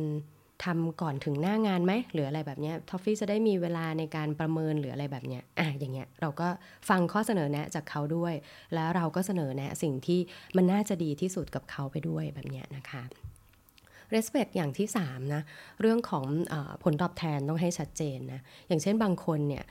[0.65, 6.47] ทำก่อนถึงหน้างานไหมหรืออะไรแบบนี้ทอฟฟี่จะได้มีเวลาในการประเมินหรืออะไรแบบนี้อะอย่างเงี้ยเราก็
[6.89, 8.33] ฟังข้อเสนอแนะจากเขาด้วย
[8.75, 10.19] แล้วเราก็เสนอแนะสิ่งที่
[10.55, 13.03] มันน่าจะดีที่สุดกับเขาไปด้วยแบบนี้นะคะ
[14.15, 15.41] respect อย่างที่3นะ
[15.81, 19.63] เรื่องของอผลตอบแทนต้องให้ชัดเจนนะอย่างเช่นบางคนเนี่ย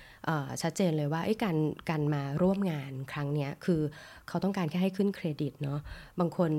[0.63, 1.57] ชัดเจนเลยว่าการ
[1.91, 3.81] การมาร่วมงานครั้งนี้คือ
[4.29, 5.81] เขาต้องการแค่ให้ขึ้นเครดิตเนาะ
[6.21, 6.51] บางคน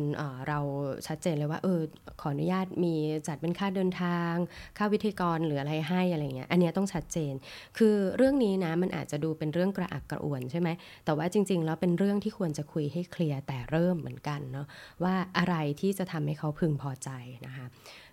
[0.47, 0.60] เรา
[1.08, 1.82] ชัดเจนเลยว่าเออ
[2.21, 2.93] ขออนุญาตมี
[3.27, 4.34] จัดเป็นค่าเดินทาง
[4.77, 7.34] ค่าวิทยกรหรืออะไรให้อะไรเงี้ยอันนี้ต้องชัดเจน
[7.77, 10.69] คือเรื่องนี้นะมันอาจจะดูเป็นเรื่องกระอักกระอ่วนใช่ไหม
[11.06, 14.67] แต่ว่าจริง ๆ แล้วเป็นเรื่องที่ควรจะคุยให้เคลียร์แต่เริ่มเหมือนกันเนาะ
[15.03, 17.10] ว่าอะไรที่จะทำให้เขาพึงพอใจ
[17.45, 17.65] นะคะ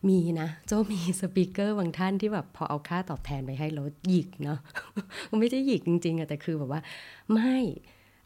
[0.09, 4.59] มีนะโจมีสปีกเกอร์บางท่านที่แบบพอเอาค่าตอบแทนไปให้แลดหยิกเนาะ
[5.40, 6.81] ไม่ใช่หยิกจริงๆอะแต่คือแบบว่า
[7.33, 7.57] ไม่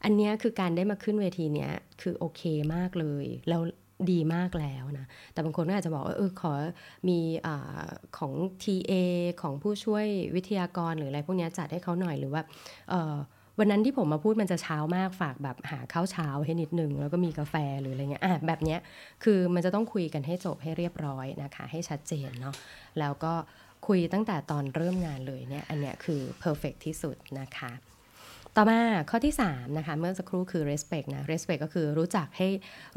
[0.03, 2.41] อันนี้คือการได้มาขึ้นเวทีเนี้ยคือโอเค
[2.75, 3.61] มากเลย แล้ว
[4.11, 6.53] ดีมากแล้วนะ แต่บางคนก็อาจจะบอกว่าเออขอ
[7.09, 7.49] มีอ
[8.17, 8.33] ของ
[8.63, 8.93] TA
[9.41, 12.41] ของผู้ช่วยวิทยากรหรืออะไรพวกนี้จัดให้เขาหน่อยหรือว่า
[13.59, 18.79] วันนั้นที่ผมมาพูดมันจะเช้ามากฝากแบบหาข้าวเช้าให้นิดนึง แล้วก็มีกาแฟหรืออะไรเงี้ยอะแบบเนี้ย
[19.23, 22.55] คือมันจะต้องคุยกันให้จบให้เรียบร้อยนะคะ ให้ชัดเจนเนาะ
[22.99, 23.33] แล้วก็
[23.87, 27.71] คุยตั้งแต่ตอนเริ่มงานเลยเนี่ยอันเนี้ยคือ perfect ที่สุดนะคะ
[28.55, 32.49] ต่อมาข้อที่3นะคะเมื่อสักครู่คือ respect นะ respect ก็คือรู้จักให้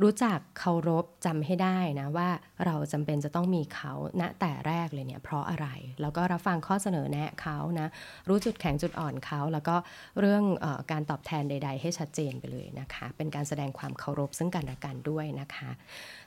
[0.03, 2.29] รู้จักเคารพจำให้ได้นะว่า
[2.67, 5.67] เราจำเป็นจะต้องมีเขาณแต่แรกเลยเนี่ยเพราะอะไร
[6.01, 7.88] แล้วก็รับฟังข้อเสนอแนะเขานะ
[8.29, 9.77] รู้จุดแข็งจุดอ่อนเขา แล้วก็
[10.21, 15.71] เรื่องอการตอบแทนใด ๆ ให้ชัดเจนไปเลยนะคะ เป็นการแสดงความเคารพซึ่งกันและกันด้วยนะคะ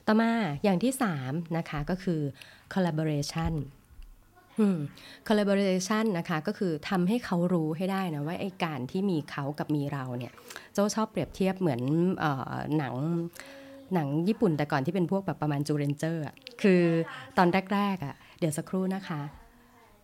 [0.06, 0.30] ต่อมา
[0.64, 0.92] อย่างที่
[1.24, 2.20] 3นะคะก็คือ
[2.74, 3.54] collaboration
[5.28, 10.32] collaboration นะคะก็คือทำให้เขารู้ให้ได้นะว่าไอการที่มีเขากับมีเราเนี่ย
[10.72, 11.80] โจชอบเปรียบเทียบเหมือน
[12.22, 12.24] อ
[12.78, 12.94] หนัง
[13.94, 16.82] หนังญี่ปุ่นแต่ก่อนที่เป็นพวกแบบประมาณจูเรนเจอร์อะคือ
[17.38, 19.20] ตอนแรกๆอะเดี๋ยวสักครู่นะคะ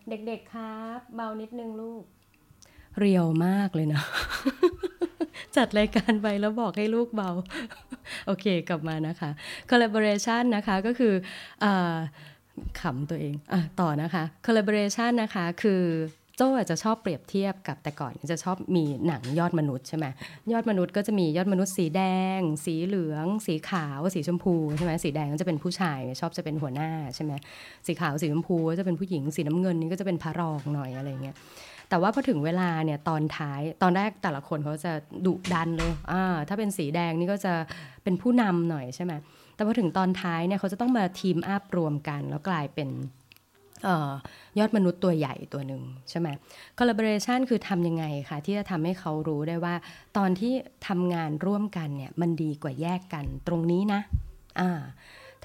[0.09, 2.03] เด็กๆครับเบานิดนึงลูก
[2.99, 4.01] เรียวมากเลยนะ
[5.55, 7.29] จัดรายการไปแล้วบอกให้ลูกเบา
[8.27, 9.29] โอเคกลับมานะคะ
[9.69, 11.13] collaboration นะคะก็คือ
[11.63, 11.65] อ
[12.79, 15.83] ขำตัวเองอต่อนะคะ collaboration นะคะคือ
[16.37, 20.05] โจ้จจะชอบเปรียบเทียบกับแต่ก่อนจะชอบมีหนังยอดมนุษย์ใช่ไหม
[20.51, 22.01] ยอดมนุษย์ก็จะมียอดมนุษย์สีแด
[22.37, 27.31] ง สีเหลือง สีขาว สีชมพูใช่ไหมสีแดงก็จะเป็นผู้ชายชอบจะเป็นหัวหน้าใช่ไหม
[27.85, 31.35] สีขาวสีชมพูก็จะเป็นผู้หญิงสีน้ำเงินนี่ก็จะเป็นพระรองหน่อยอะไรเงี้ย
[31.89, 34.91] แต่ว่าพอถึงเวลาเนี่ยตอนท้ายตอนแรกแต่ละคนเขาจะ
[35.25, 37.53] ดุดันเลยอ่าถ้าเป็นสีแดงนี่ก็จะ
[38.03, 39.13] เป็นผู้นำหน่อยใช่ไหม
[39.63, 42.89] แต่พอถึงตอนท้ายเนี่ยเขาจะต้องมาทีมอัพรวมกัน แล้วกลายเป็น
[44.59, 46.27] ยอดมนุษย์ตัวใหญ่ตัวหนึ่งใช่ไหม
[46.77, 49.75] collaboration คือทำยังไงคะที่จะทำให้เขารู้ได้ว่า
[50.17, 50.53] ตอนที่
[50.87, 54.71] ทำงานร่วมกันเนี่ยมันดีกว่าแยกกันตรงนี้นะะ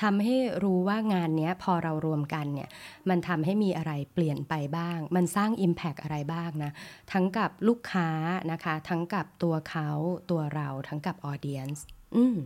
[0.02, 2.68] ทำให้รู้ว่างานนี้พอเรารวมกันเนี่ย
[3.08, 6.72] มันทำให้มีอะไรเปลี่ยนไปบ้าง มันสร้าง Impact อะไรบ้างนะ
[7.12, 8.08] ทั้งกับลูกค้า
[8.52, 9.88] นะคะ ทั้งกับตัวเขา
[10.30, 11.80] ตัวเราทั้งกับ Audience
[12.16, 12.36] อืม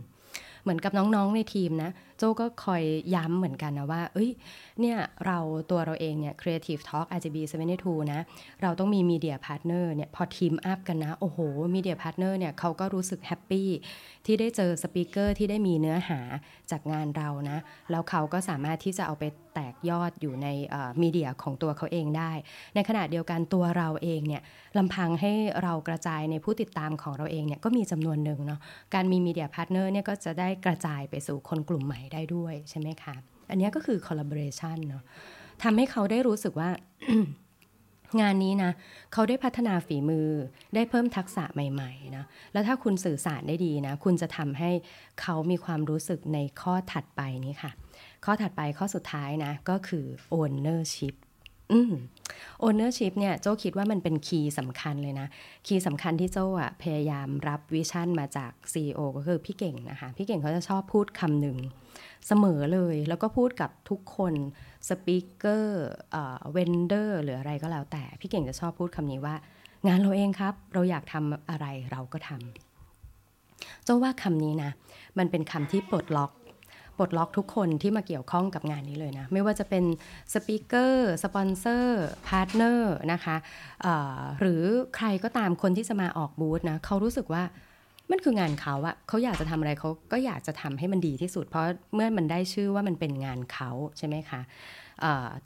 [0.63, 2.83] เหมือนกับน้องๆในทีมนะโจก็คอย
[3.15, 4.31] ย้ำเหมือนกันนะว่า เอ้ย
[4.81, 5.39] เนี่ย เรา
[5.71, 7.37] ตัวเราเองเนี่ย Creative Talk RGB
[7.75, 8.21] 72นะ
[8.61, 11.39] เราต้องมี Media Partner เนี่ย พอทีมอัพกันนะ โอ้โห
[11.75, 13.69] Media Partner เนี่ยเขาก็รู้สึกแฮปปี้
[14.25, 16.19] ที่ได้เจอ speaker ที่ได้มีเนื้อหา
[16.71, 17.57] จากงานเรานะ
[17.91, 19.23] แล้วเขาก็สามารถที่จะเอาไป
[19.53, 20.47] แตกยอดอยู่ใน
[21.01, 22.31] media ของตัวเขาเองได้
[22.75, 24.41] ในขณะเดียวกันตัวเราเองเนี่ย
[24.77, 25.31] ลำพังให้
[25.63, 28.59] เรากระจายในผู้ติดตามของเราเองเนี่ยก็มีจำนวนหนึ่งเนาะ
[28.93, 33.15] การมี media partner เนี่ยก็จะได้กระจายไปสู่คนกลุ่มใหม่ได้ด้วยใช่ไหมคะ
[33.49, 35.03] อันนี้ก็คือ collaboration เนาะ
[35.63, 36.69] ทำให้เขาได้รู้สึกว่า
[38.21, 38.71] งานนี้นะ
[39.13, 40.27] เขาได้พัฒนาฝีมือ
[40.75, 44.71] ได้เพิ่มทักษะใหม่ๆนะแล้วถ้าคุณสื่อสารได้ดีนะคุณจะทำให้
[45.21, 47.71] เขามีความรู้สึกในข้อถัดไปนี้ค่ะ
[48.25, 50.05] ข้อถัดไปข้อสุดท้ายนะก็คือ
[50.39, 51.15] ownership
[51.73, 51.93] อืม
[52.65, 55.27] ownership เนี่ยโจคิดว่ามันเป็น key สำคัญเลยนะ
[55.67, 61.57] key สำคัญที่โจอะพยายามรับ vision มาจาก CEO ก็คือพี่เก่งนะคะ พี่เก่งเขาจะชอบพูดคำหนึ่ง
[62.27, 64.33] เสมอเลย แล้วก็พูดกับทุกคน
[64.89, 65.85] speaker
[66.51, 69.35] vendor หรืออะไรก็แล้วแต่ พี่เก่งจะชอบพูดคำนี้ว่า
[69.87, 74.71] งานเราเองครับ เราอยากทำอะไรเราก็ทำโจว่าคำนี้นะ
[75.17, 76.31] มันเป็นคำที่ปลดล็อก
[76.97, 79.83] ปลดล็อกทุกคนที่มาเกี่ยวข้องกับงานนี้เลยนะ ไม่ว่าจะเป็น
[80.33, 83.35] speaker สปอนเซอร์ partner นะคะ
[84.39, 84.63] หรือ
[84.95, 87.43] ใครก็ตามคนที่จะมาออกบูธนะเขารู้สึกว่า
[88.11, 94.41] มันคืองานเขาอะเขาอยากจะทำอะไรเขาก็อยากจะทำให้มันดีที่สุด เพราะเมื่อมันได้ชื่อว่ามันเป็นงานเขาใช่ไหมคะ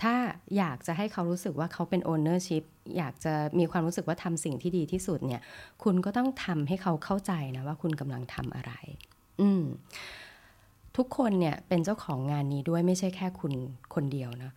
[0.01, 0.13] ถ้า
[0.57, 2.63] อยากจะให้เขารู้สึกว่าเขาเป็นโอเนอร์ชิพ
[2.97, 5.41] อยากจะมีความรู้สึกว่าทำสิ่งที่ดีที่สุดเนี่ย
[5.83, 8.73] คุณก็ต้องทำให้เขาเข้าใจนะว่าคุณกำลังทำอะไร
[9.41, 9.63] อืม
[10.97, 13.53] ทุกคนเนี่ยเป็นเจ้าของงานนี้ด้วยไม่ใช่แค่คุณ
[13.93, 14.51] คนเดียวนะ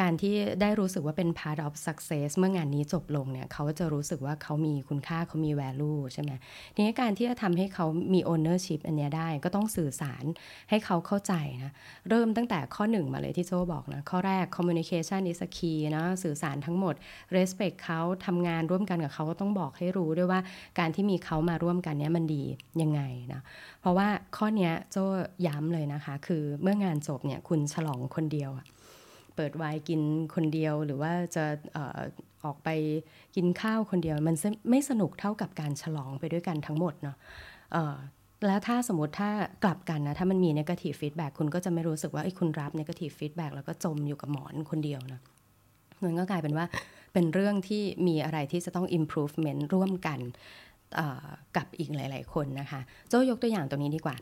[0.00, 6.30] การที่ได้รู้สึกว่าเป็น part of success เมื่องานนี้จบลงเนี่ยเขาจะรู้สึกว่าเขามีคุณค่าเขามี value ใช่ไหม
[6.74, 10.24] ทีนี้การที่จะทำให้เขามี ownership อันนี้ได้ก็ต้องสื่อสาร
[10.70, 11.72] ให้เขาเข้าใจนะ
[12.08, 16.94] เริ่มตั้งแต่ข้อหนึ่งมาเลยที่โจบอกนะ ข้อแรก communication is a key นะสื่อสารทั้งหมด
[17.36, 20.40] respect เขาทำงานร่วมกันกับเขาก็ต้องบอกให้รู้ด้วยว่า
[20.78, 22.42] การที่มีเขามาร่วมกันเนี้ยมันดี
[22.82, 23.02] ยังไง
[23.32, 23.40] นะ
[23.80, 24.96] เพราะว่าข้อนี้โจ
[25.46, 28.52] ย้ำเลยนะคะ คือเมื่องานจบเนี่ยคุณฉลองคนเดียว
[29.36, 30.00] เปิดไวน์กิน
[30.34, 31.44] คนเดียวหรือว่าจะ
[32.44, 32.68] ออกไป
[33.36, 34.36] กินข้าวคนเดียว มัน
[34.70, 37.16] ไม่สนุกเท่ากับการฉลองไปด้วยกันทั้งหมดเนาะ
[38.46, 39.30] แล้วถ้าสมมติถ้า
[39.64, 45.20] กลับกันนะถ้ามันมี negative feedback คุณก็จะไม่รู้สึกว่าไอ้คุณรับ negative feedback แล้วก็จมอยู่กับหมอนคนเดียวนะ
[46.02, 46.66] มันก็กลายเป็นว่า
[47.12, 50.20] เป็นเรื่องที่มีอะไรที่จะต้อง improvement ร่วมกัน
[51.56, 54.16] กับอีกหลาย ๆ คนนะคะ โจยกตัวอย่างตรงนี้ดีกว่า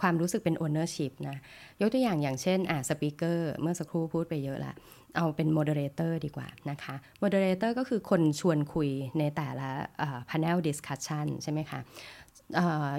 [0.00, 1.36] ความรู้สึกเป็น ownership นะ
[1.80, 4.74] ยกตัวอย่างอย่างเช่นอ่าสปีกเกอร์เมื่อสักครู่พูดไปเยอะละ
[5.16, 9.68] เอาเป็น moderator ดีกว่านะคะ moderator ก็คือคนชวนคุยในแต่ละ
[10.30, 11.80] panel discussion ใช่ไหมคะ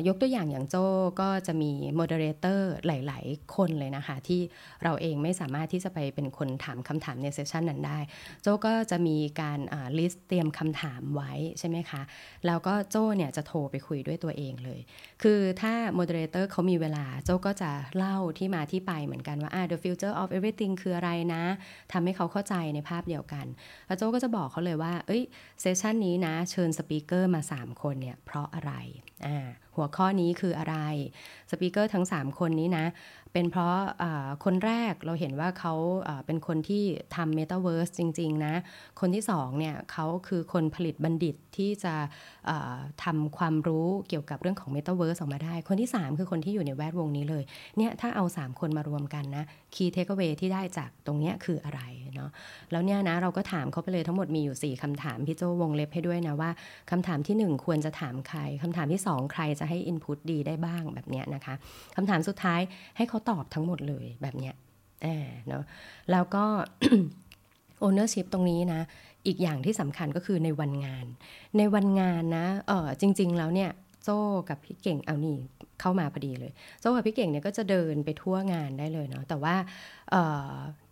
[0.08, 0.86] ยกตัวอย่างอย่างโจ้
[1.22, 4.42] ก็จะมี moderator หลาย ๆ คนเลยนะคะ ที่
[4.84, 8.00] เราเองไม่สามารถที่จะไปเป็นคนถามคำถามใน session นั้นได้
[8.42, 9.60] โจ้ก็จะมีการ
[10.00, 12.02] list เตรียมคำถามไว้ใช่ไหมคะ
[12.46, 14.80] แล้วก็โจ้เนี่ยจะโทรไปคุยด้วยตัวเองเลย
[15.24, 21.44] คือถ้า moderator เขามีเวลาโจ้ก็จะเล่าที่มาที่ไปเหมือนกันว่า the future of everything คืออะไรนะ
[21.92, 23.46] ทำให้เขาเข้าใจในภาพเดียวกัน
[23.88, 25.24] แล้วโจ้ก็จะบอกเขาเลยว่าเอ้ย
[25.62, 28.74] session นี้นะเชิญ speaker มา 3 คนเนี่ยเพราะอะไร
[29.26, 29.39] อ่า
[29.76, 30.76] หัวข้อนี้คืออะไร
[31.50, 32.86] speaker ทั้ง 3 คนนี้นะ
[33.34, 33.76] เป็นเพราะ
[34.46, 35.74] คนแรกเราเห็นว่าเขา
[36.26, 36.84] เป็นคนที่
[37.16, 38.56] ทำเมตาเวิร์สจริง ๆ นะ
[39.00, 41.96] คนที่2เนี่ยเขาคือคนผลิตบัณฑิตที่จะ
[43.04, 47.44] ทำความรู้เกี่ยวกับเรื่องของเมตาเวิร์สออกมาได้ คนที่3คือคนที่อยู่ในแวดวงนี้เลย
[47.78, 49.44] เนี่ยถ้าเอา3คนมารวมกันนะ
[49.76, 51.82] key takeaway ที่ได้จากตรงนี้คืออะไร
[52.16, 52.30] เนาะ
[52.72, 56.50] แล้วเนี่ยนะเราก็ถามเขาไปเลยทั้งหมดมีอยู่ 4คำถาม พี่โจวงเล็บให้ด้วยนะว่า
[56.92, 61.54] คำถามที่ 1 ควรจะถามใครคำถามที่ 2 ใครจะให้ input ดีได้บ้างแบบเนี้ยนะคะ
[61.96, 62.62] คำถามสุดท้าย
[62.98, 64.56] ให้เขาตอบทั้งหมดเลยแบบเนี้ย
[65.48, 65.64] เนาะ
[66.12, 66.46] แล้วก็
[67.86, 68.82] ownership ตรงนี้นะ
[69.28, 71.06] อีกอย่างที่สำคัญก็คือในวันงาน
[71.58, 73.72] ในวันงานนะเออจริง ๆ แล้วเนี่ย
[74.04, 74.10] โจ
[74.50, 75.38] กับพี่เก่งเอานี่
[75.80, 76.52] เข้ามาพอดีเลย
[76.82, 79.56] โจกับพี่เก่งเนี่ยก็จะเดินไปทั่วงานได้เลยเนาะแต่ว่า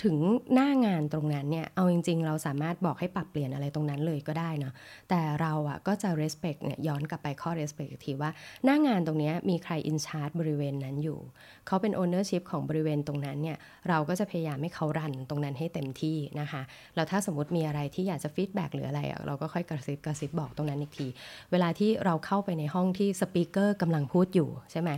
[0.04, 0.16] ถึง
[0.54, 4.74] หน้างานตรงนั้นเนี่ย เอาจริง ๆ เราสามารถบอกให้ปรับเปลี่ยนอะไรตรงนั้นเลยก็ได้เนาะ
[5.10, 8.32] แต่เราอะก็จะ respect เนี่ยย้อนกลับไปข้อ respect ทีว่า
[8.66, 11.20] หน้างานตรงนี้มีใคร in charge บริเวณนั้นอยู่
[11.68, 13.58] เขาเป็น ownership ของบริเวณตรงนั้นเนี่ย
[13.90, 16.62] เราก็จะพยายามให้เขา run ตรงนั้นให้เต็มที่นะคะ
[16.96, 21.08] แล้วถ้าสมมติมีอะไรที่อยากจะ feedback หรืออะไร เราก็ค่อยกระซิบกระซิบบอกตรงนั้นอีกที
[21.52, 24.92] เวลาที่เราเข้าไปในห้องที่ speaker กำลังพูดอยู่ใช่ไหม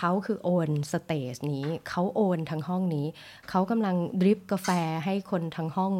[0.00, 3.06] เขาคือ own stage นี้ เขา own ทั้งห้องนี้
[3.50, 4.68] เขากำลัง drip กาแฟ
[5.04, 5.92] ให้คนทั้งห้อง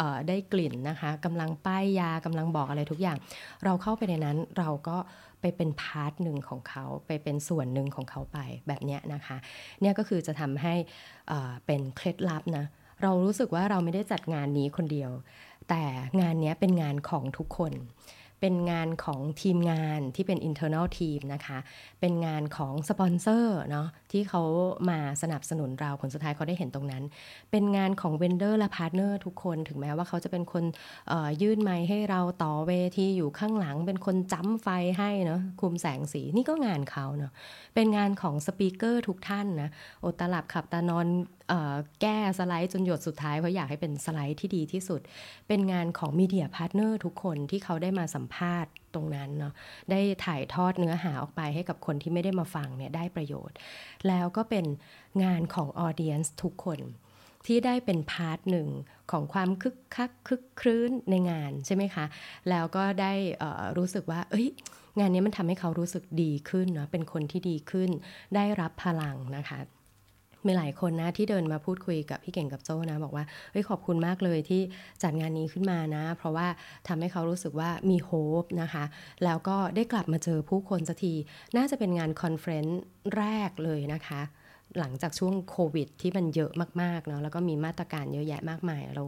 [0.00, 3.18] อะได้กลิ่นนะคะกำลังป้ายยากำลังบอกอะไรทุกอย่าง
[3.64, 4.96] เราเข้าไปในนั้นเราก็
[5.40, 8.38] ไปเป็น part หนึ่งของเขาไปเป็นส่วนหนึ่งของเขาไป
[8.68, 9.36] แบบนี้นะคะ
[9.80, 10.74] เนี่ยก็คือจะทำให้
[11.66, 12.64] เป็นเคล็ดลับนะ
[13.02, 15.10] เรารู้สึกว่าเราไม่ได้จัดงานนี้คนเดียว
[15.68, 15.82] แต่
[16.20, 17.72] งานนี้เป็นงานของทุกคน
[18.40, 21.58] เป็นงานของทีมงานที่เป็น internal team นะคะ
[22.00, 24.42] เป็นงานของสปอนเซอร์เนาะ ที่เขา
[24.90, 27.02] มาสนับสนุนเราผลสุดท้ายเขาได้เห็นตรงนั้น
[27.50, 30.64] เป็นงานของ vendor และ partner ทุกคนถึงแม้ว่าเขาจะเป็นคน
[31.42, 37.32] ยื่นไมค์ให้เราต่อเวทีอยู่ข้างหลัง เป็นคนจ้ำไฟให้เนาะคุมแสงสีนี่ก็งานเขาเนาะ
[37.74, 41.06] เป็นงานของ speaker ทุกท่านนะโอ้อดหลับขับตานอน
[42.00, 45.00] แก้สไลด์จนหยดสุดท้ายเพราะอยากให้เป็นสไลด์ที่ดีที่สุด
[45.48, 49.52] เป็นงานของ media partner ทุกคนที่เขาได้มาสัมภาษณ์ ตรงนั้นเนาะ
[49.90, 53.56] ได้ถ่ายทอดเนื้อหาออกไปให้กับคนที่ไม่ได้มาฟังเนี่ยได้ประโยชน์
[54.08, 54.66] แล้วก็เป็น
[55.24, 56.80] งานของ audience ทุกคน
[57.46, 58.68] ที่ได้เป็น part หนึ่ง
[59.10, 62.04] ของความคึกคักคึกครื้นในงานใช่ไหมคะ
[62.50, 63.12] แล้วก็ได้
[63.76, 64.48] รู้สึกว่า เอ้ย
[64.98, 67.90] งานนี้มันทำให้เขารู้สึกดีขึ้นเนาะเป็นคนที่ดีขึ้น
[68.34, 69.58] ได้รับพลังนะคะ
[70.46, 74.62] มีหลายคนนะที่เดินมาพูดคุยกับพี่เก่งกับโจ้นะบอกว่าเฮ้ยขอบคุณมากเลยที่
[75.02, 76.46] จัดงานนี้ขึ้นมานะ เพราะว่า
[76.88, 78.84] ทำให้เขารู้สึกว่ามี hope นะคะ
[79.24, 81.14] แล้วก็ได้กลับมาเจอผู้คนสักที
[81.56, 82.80] น่าจะเป็นงาน conference
[83.16, 84.22] แรกเลยนะคะ
[84.78, 89.04] หลังจากช่วงโควิด ที่มันเยอะมากๆเนาะแล้วก็มีมาตรการเยอะแยะมากมาย เรา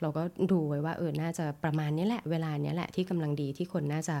[0.00, 4.16] เราก็ดูไว้ว่าเออน่าจะประมาณนี้แหละเวลานี้แหละที่กำลังดีที่คนน่าจะ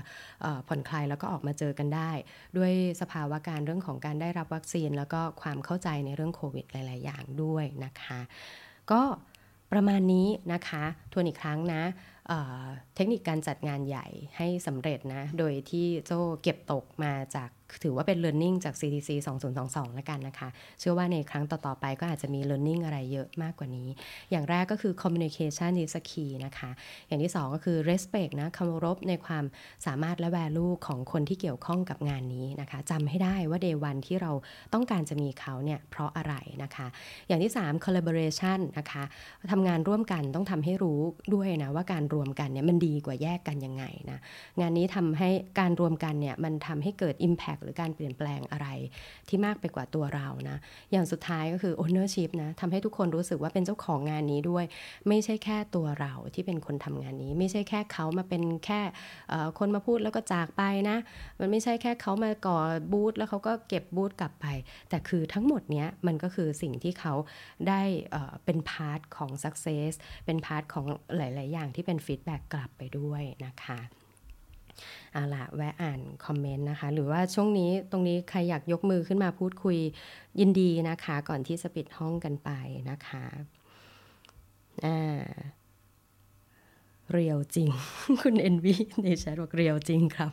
[0.68, 2.10] ผ่อนคลายแล้วก็ออกมาเจอกันได้
[2.56, 8.20] ด้วยสภาวะการเรื่องของการได้รับวัคซีน แล้วก็ความเข้าใจในเรื่องโควิดหลาย ๆ อย่างด้วยนะคะ
[8.92, 9.02] ก็
[9.72, 11.82] ประมาณนี้นะคะทวนอีกครั้งนะ
[12.94, 14.06] เทคนิคการจัดงานใหญ่
[14.36, 17.50] ให้สำเร็จนะ โดยที่โจ้เก็บตกมาจาก
[17.84, 19.10] ถือว่าเป็น learning จาก CTC
[19.52, 20.48] 2022แล้วกันนะคะ
[20.80, 23.88] เชื่อว่าในครั้งต่อ ๆ ไปก็อาจจะมี learning อะไรเยอะมากกว่านี้
[24.30, 26.70] อย่างแรกก็คือ communication is a key นะคะ
[27.08, 29.44] อย่างที่2ก็คือ respect นะคารพในความ
[29.86, 34.32] สามารถและ value ของคนที่เกี่ยวข้องกับงานนี้นะคะจำให้ได้ว่า day one ที่เรา
[34.74, 36.86] ต้องการจะมีเขาเนี่ยเพราะอะไรนะคะ
[37.28, 39.04] อย่างที่ 3 collaboration นะคะ
[39.52, 41.00] ทำงานร่วมกันต้องทำให้รู้
[41.34, 44.18] ด้วยนะว่าการรวมกันเนี่ยมันดีกว่าแยกกันยังไงนะ
[44.60, 48.68] งานนี้ทำให้การรวมกันเนี่ยมันทำให้เกิด impact หรือการเปลี่ยนแปลงอะไร
[49.28, 50.58] ที่มากไปกว่าตัวเรานะ
[50.92, 54.64] อย่างสุดท้ายก็คือ ownership นะทำให้ทุกคนรู้สึกว่าเป็นเจ้าของงานนี้ด้วย
[55.08, 58.80] ไม่ใช่แค่ตัวเราที่เป็นคนทำงานนี้ ไม่ใช่แค่เขามาเป็นแค่
[59.58, 60.96] คนมาพูดแล้วก็จากไปนะ
[61.40, 62.58] มันไม่ใช่แค่เขามาก่อ
[62.92, 64.46] บูธแล้วเขาก็เก็บบูธกลับไป
[64.88, 67.14] แต่คือทั้งหมดเนี้ยมันก็คือสิ่งที่เขา
[67.68, 67.82] ได้
[68.44, 69.92] เป็นพาร์ทของ success
[70.26, 70.84] เป็น part ของ
[71.16, 73.80] หลาย ๆ อย่างที่เป็น feedback กลับไปด้วยนะคะ
[75.12, 79.78] เอาละแวะอ่านคอมเมนต์นะคะ หรือว่าช่วงนี้ตรงนี้ใครอยากยกมือขึ้นมาพูดคุย
[80.40, 82.50] ยินดีนะคะ ก่อนที่จะปิดห้องกันไป
[82.90, 83.24] นะคะ
[84.84, 85.26] อ่า
[87.12, 87.70] เรียวจริง
[88.22, 90.32] คุณเอ็นวีในแชทบอกเรียวจริงครับ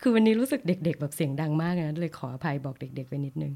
[0.00, 3.52] คือวันนี้รู้สึกเด็ก ๆ แบบเสียงดังมากนะเลยขออภัยบอกเด็ก ๆ ไปนิดนึง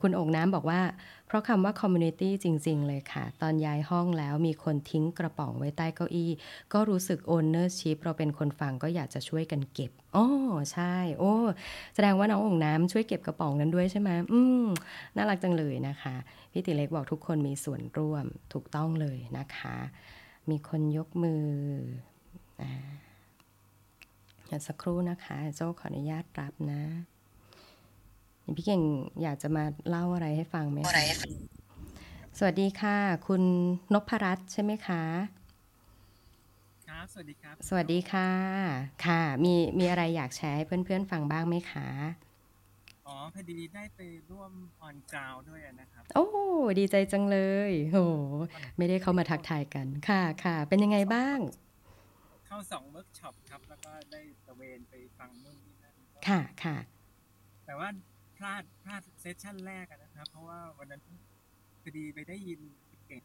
[0.00, 0.80] คุณอกน้ำบอกว่า
[1.26, 6.30] เพราะคำว่า community จริง ๆ เลยค่ะ ตอนย้ายห้องแล้วมีคนทิ้งกระป๋องไว้ใต้เก้าอี้
[6.72, 10.26] ก็รู้สึก ownership เราเป็นคนฟังก็อยากจะช่วยกันเก็บอ๋อ
[10.72, 11.34] ใช่ โอ้
[11.94, 14.66] แสดงว่าน้ององน้ำช่วยเก็บกระป๋องนั้นด้วยใช่ไหมอืม
[15.16, 16.14] น่ารักจังเลยนะคะ
[16.52, 19.76] พี่ติเล็กบอกทุกคนมีส่วนร่วมถูกต้องเลยนะคะ
[20.50, 21.46] มีคนยกมือ
[22.62, 22.72] อ่า
[24.66, 26.82] สักครู่นะคะ โจ้ขออนุญาตรับนะ
[28.56, 28.82] พี่เก่ง
[29.22, 31.04] อยากจะมาเล่าอะไรให้ฟังไหมคะ
[32.38, 33.42] สวัสดีค่ะ คุณ
[33.94, 35.02] นพรัตน์ใช่ไหมคะ
[36.88, 38.30] ครับสวัสดีครับ สวัสดีค่ะ
[39.06, 41.88] ค่ะ มีมีอะไรอยากแชร์ให้เพื่อนๆฟังบ้างไหมคะ
[43.06, 46.26] อ๋อพอดีได้ไปร่วม on ground ด้วยนะครับ โอ้
[46.78, 47.38] ดีใจจังเล
[47.70, 47.98] ยโห
[48.76, 51.38] ไม่ได้เข้ามาทักทายกันค่ะค่ะ เป็นยังไงบ้าง
[52.46, 55.94] เข้าสองเวิร์กช็อปครับ แล้วก็ได้ตระเวนไปฟังนู่นนี่นั่น
[56.28, 56.76] ค่ะค่ะ
[57.66, 57.88] แต่ว่า
[58.38, 61.02] พลาดพลาด session แรกนะครับ เพราะว่าวันนั้น
[61.82, 62.60] พอดีไปได้ยิน
[63.06, 63.22] เก่ง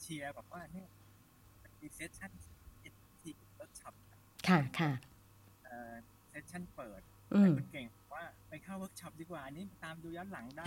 [0.00, 0.88] เชียร์บอกว่าเนี่ย
[1.80, 2.30] มี session
[3.20, 3.94] ที่เวิร์กช็อป
[4.48, 4.92] ค่ะค่ะ
[6.30, 10.64] session เปิดแต่คุณเก่งว่าไปเข้าเวิร์กช็อปดีกว่านี้ตามดูย้อนหลังได้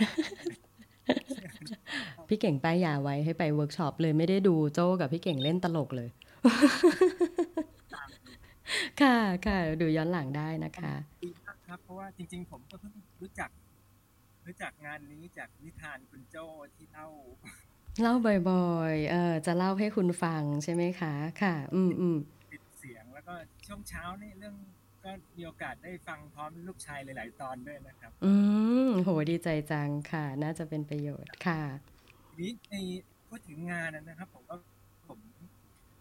[2.28, 6.08] พี่เก่งป้ายยาไว้ให้ไปเวิร์กช็อปเลยไม่ได้ดูโจ้กับพี่เก่งเล่นตลกเลย
[9.00, 9.16] ค่ะ
[9.46, 13.50] ค่ะดูย้อนหลังได้นะคะดีมากครับเพราะว่าจริง ๆ ผมก็เพิ่งรู้จัก
[14.50, 17.08] รู้จักงานนี้จากนิทานคุณโจ้ที่เล่า
[18.02, 18.14] เล่า
[18.50, 22.16] บ่อยๆ เออจะเล่าให้คุณฟังใช่ไหมคะ ค่ะ อืมอืม
[22.50, 23.34] ปิดเสียงแล้วก็
[23.66, 24.54] ช่วงเช้านี่เรื่อง
[25.04, 28.32] ก็มีโอกาสได้ฟังพร้อมลูกชายหลาย ๆ ตอนด้วยนะครับ อื
[28.86, 31.62] มโหดีใจจังค่ะ น่าจะเป็นประโยชน์ค่ะ
[32.40, 32.74] นี้ใน
[33.28, 34.56] พูดถึงงานนะครับ ผมก็
[35.08, 35.18] ผม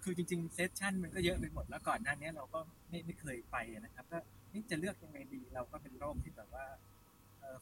[0.04, 2.60] คือจริง ๆ เซสชั่นมันก็เยอะไปหมดแล้วก่อนหน้านี้เราก็
[2.90, 4.20] ไม่ไม่เคยไปนะครับ ก็
[4.54, 6.66] นี่จะเลือกยังไงดีเราก็เป็นโรคที่แบบว่า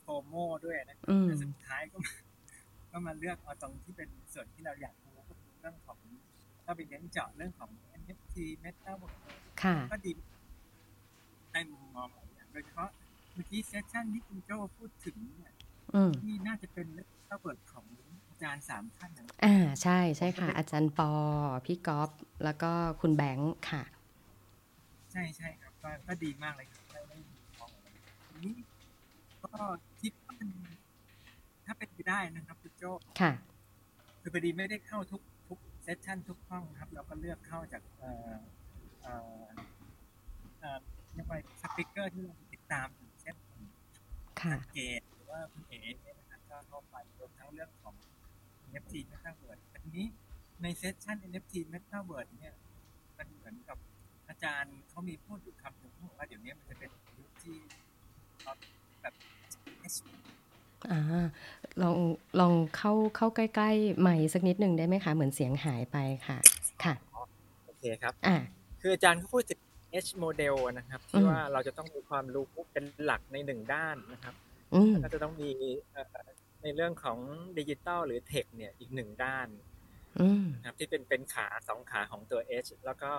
[0.02, 0.34] โฟโม
[0.66, 1.98] ด้วยนะแต่สุดท้ายก็
[2.92, 5.98] ก็มาเลือกเอาตรงที่เป็นส่วนที่เราอยากรู้ก็คือเรื่องของ
[6.66, 7.70] ก็ไปเน้นเจาะเรื่องของ
[8.02, 8.92] NFT Meta
[9.92, 10.12] ก็ดี
[11.52, 12.90] ได้มุมมองหลายอย่างโดยเฉพาะ
[13.34, 15.54] เมื่อกี้เซสชั่นที่คุณโจพูดถึงเนี่ย
[16.22, 17.86] ที่น่าจะเป็นเรื่องเปิดของ
[18.30, 19.12] อาจารย์สามท่าน
[19.46, 21.12] อ่าใช่ใช่ค่ะ อาจารย์ปอ
[21.66, 22.10] พี่ก๊อฟ
[22.44, 22.72] แล้วก็
[23.02, 23.84] คุณแบงค์ค่ะ
[25.12, 25.74] ใช่ใช่ครับ
[26.08, 26.87] ก็ดีมากเลยครับได้มองนี้
[29.60, 29.66] ก็
[30.02, 30.36] คิดว่า
[31.66, 32.84] ถ้าเป็นไปได้นะครับคุณโจ
[33.22, 33.32] ค่ะ
[34.22, 38.34] คือพอดีไม่ได้เข้าทุกทุกเซสชันทุกห้องครับ เราก็เลือกเข้าจากเอ่อ
[39.02, 39.44] เอ่อ
[40.60, 40.80] เอ่อ
[41.14, 42.88] เรียกว่าสปิเกอร์ที่เราติดตาม
[43.22, 43.36] เช่น
[44.42, 47.96] ค่ะเกตหรือว่าคุณเอ๋เนี่ยนะครับก็เข้าไปรวมทั้งเรื่องของ
[48.70, 50.06] เม NFT Metaverse อันนี้
[50.62, 52.56] ในเซสชัน NFT Metaverse เนี่ย
[53.18, 53.78] มันเหมือนกับ
[54.30, 57.58] อาจารย์เขามีพูดอยู่คำหนึ่งว่าเดี๋ยวนี้มันจะเป็นยุคที่
[59.02, 59.16] แบบ
[60.92, 61.02] อ่า
[61.82, 61.98] ลอง
[62.40, 66.38] ลองเข้าเข้าใกล้ๆใหม่สักนิดหนึ่งได้ไหมคะ เหมือนเสียงหายไปค่ะ
[66.84, 66.94] ค่ะ
[67.66, 68.38] โอเคครับอ่า
[68.82, 69.60] คืออาจารย์เขาพูดถึง
[70.06, 74.36] H model นะครับที่ว่าเราจะต้องมีความรู้เป็นหลักในหนึ่งด้านนะครับ
[74.74, 75.52] อืมก็จะต้องมี
[76.64, 77.18] ในเรื่องของ
[77.58, 79.48] ดิจิตอลหรือ tech เนี่ยอีกหนึ่งด้าน
[80.20, 83.12] อืมนะครับที่เป็นเป็นขาสองขาของตัว H แล้วก็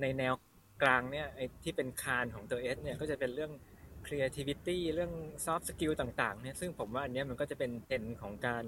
[0.00, 0.34] ในแนว
[0.82, 3.52] กลางเนี่ยไอ้ที่เป็นคานของตัว H เนี่ยก็จะเป็นเรื่อง
[4.06, 5.12] creativity เรื่อง
[5.44, 8.64] soft skill ต่างๆเนี่ยซึ่งผมว่าอันเนี้ยมันก็จะเป็นเทรนด์ของการ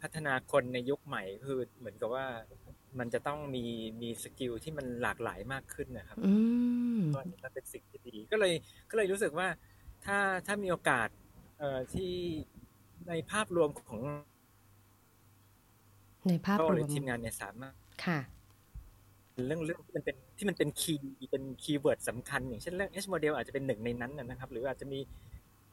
[0.00, 2.26] พัฒนาคนในยุคใหม่คือเหมือนกับว่า
[2.98, 3.64] มันจะต้องมี
[4.02, 6.34] มี skill ที่มันหลากหลายมากขึ้นนะครับอื
[7.00, 8.52] มก็มันเป็นสิ่งที่ดีก็เลย
[8.90, 9.48] ก็เลยรู้สึกว่า
[10.04, 11.08] ถ้าถ้ามีโอกาส
[11.58, 12.12] เอ่อที่
[13.08, 14.00] ในภาพรวมของ
[16.28, 18.18] ในภาพรวมหรือทีมงานเนี่ยสามารถค่ะ
[19.46, 24.98] เรื่องเรื่องที่มันเป็นที่มันเป็น key เป็น keyword สำคัญ อย่างเช่นเรื่อง H model อาจจะเป็นหนึ่งในนั้นนะครับ หรืออาจจะมี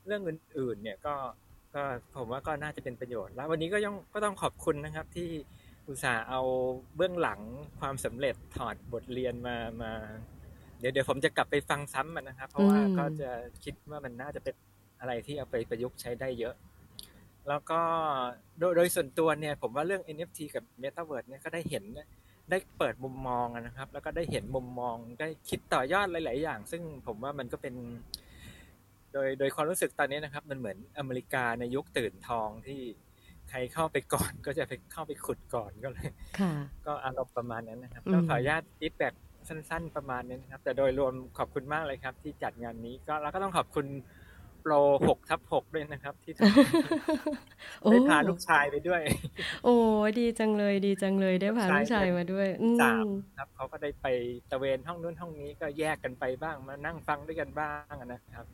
[0.06, 1.16] เรื่องอื่นๆ เนี่ยก็
[1.76, 1.84] ก็
[2.18, 5.30] ผมว่าก็น่าจะเป็นประโยชน์ แล้ววันนี้ก็ยังก็ต้องขอบคุณนะครับที่
[5.88, 6.42] อุตส่าห์เอา
[6.96, 7.40] เบื้องหลัง
[7.80, 9.92] ความสำเร็จถอดบทเรียนมามา
[10.80, 13.30] เดี๋ยวเดี๋ยวผมจะกลับไปฟังซ้ำมันนะครับ เพราะว่าก็จะ
[13.64, 14.56] คิดว่ามันน่าจะเป็น
[15.00, 16.56] อะไรที่เอาไปประยุกต์ใช้ได้เยอะ
[17.50, 17.82] แล้วก็
[18.60, 21.84] โดยโดยส่วนตัวเนี่ย ผมว่าเรื่อง NFT กับ Metaverse เนี่ยก็ได้เห็น
[22.50, 27.76] ได้เปิดมุมมองนะครับ แล้วก็ได้เห็นมุมมองได้คิดต่อยอดหลาย ๆ อย่าง ซึ่งผมว่ามันก็เป็น
[29.14, 32.80] โดยโดยความรู้สึกตอนนี้นะครับ มันเหมือนอเมริกาในยุคตื่นทองที่
[33.50, 36.08] ใครเข้าไปก่อนก็จะไปเข้าไปขุดก่อนก็เลย
[36.40, 36.54] ค่ะ
[36.86, 39.14] ก็อารมณ์ประมาณนั้นนะครับอืมก็ขออนุญาตฟีดแบ็ก
[39.48, 43.86] สั้น ๆ ประมาณนี้นะครับ แต่โดยรวมขอบคุณมากเลยครับ ที่จัดงานนี้ก็แล้วก็ต้องขอบคุณ
[44.68, 49.02] โปรหกทับหกด้วยนะครับ ที่ทำโอ้ได้พาลูกชายไปด้วย
[49.64, 49.76] โอ้
[50.20, 53.08] ดีจังเลยดีจังเลยได้พาลูกชายมาด้วยอืสามม
[53.38, 54.06] ครับเขาก็ได้ไป
[54.52, 58.46] ตะเวนห้องนู้นห้องนี้ก็แยกกันไปบ้างมานั่งฟังด้วยกันบ้างนะครับ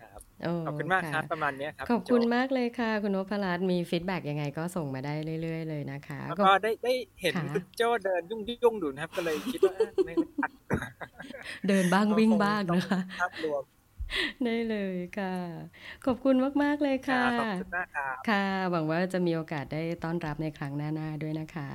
[0.00, 10.52] ครับโอ้ขอบคุณมากครับะประมาณเนี้ยครับ ขอบคุณโจมากเลยค่ะ คุณนพรัตน์มีฟีดแบ็กยังไงก็ส่งมาได้เรื่อย ๆ เลยนะคะแล้วก็ก็ได้ได้เห็นค่ะคุณโจ้เดินยุ่งยุ่งๆดูนะครับ ก็เลยคิดว่าเอ้ยไม่ไม่ทัน
[11.68, 13.64] เดินบ้างวิ่งบ้างต้องนะคะภาพรวม
[14.44, 15.26] ได้เลยค่ะ
[16.02, 16.34] ขอบคุณ
[16.64, 18.36] มาก ๆ เลยครัค่ะบขอบคุณมากครับค่ะ
[18.70, 21.70] หวังว่าจะมีโอกาสได้ต้อนรับในครั้งหน้า ๆ ด้วยนะคะ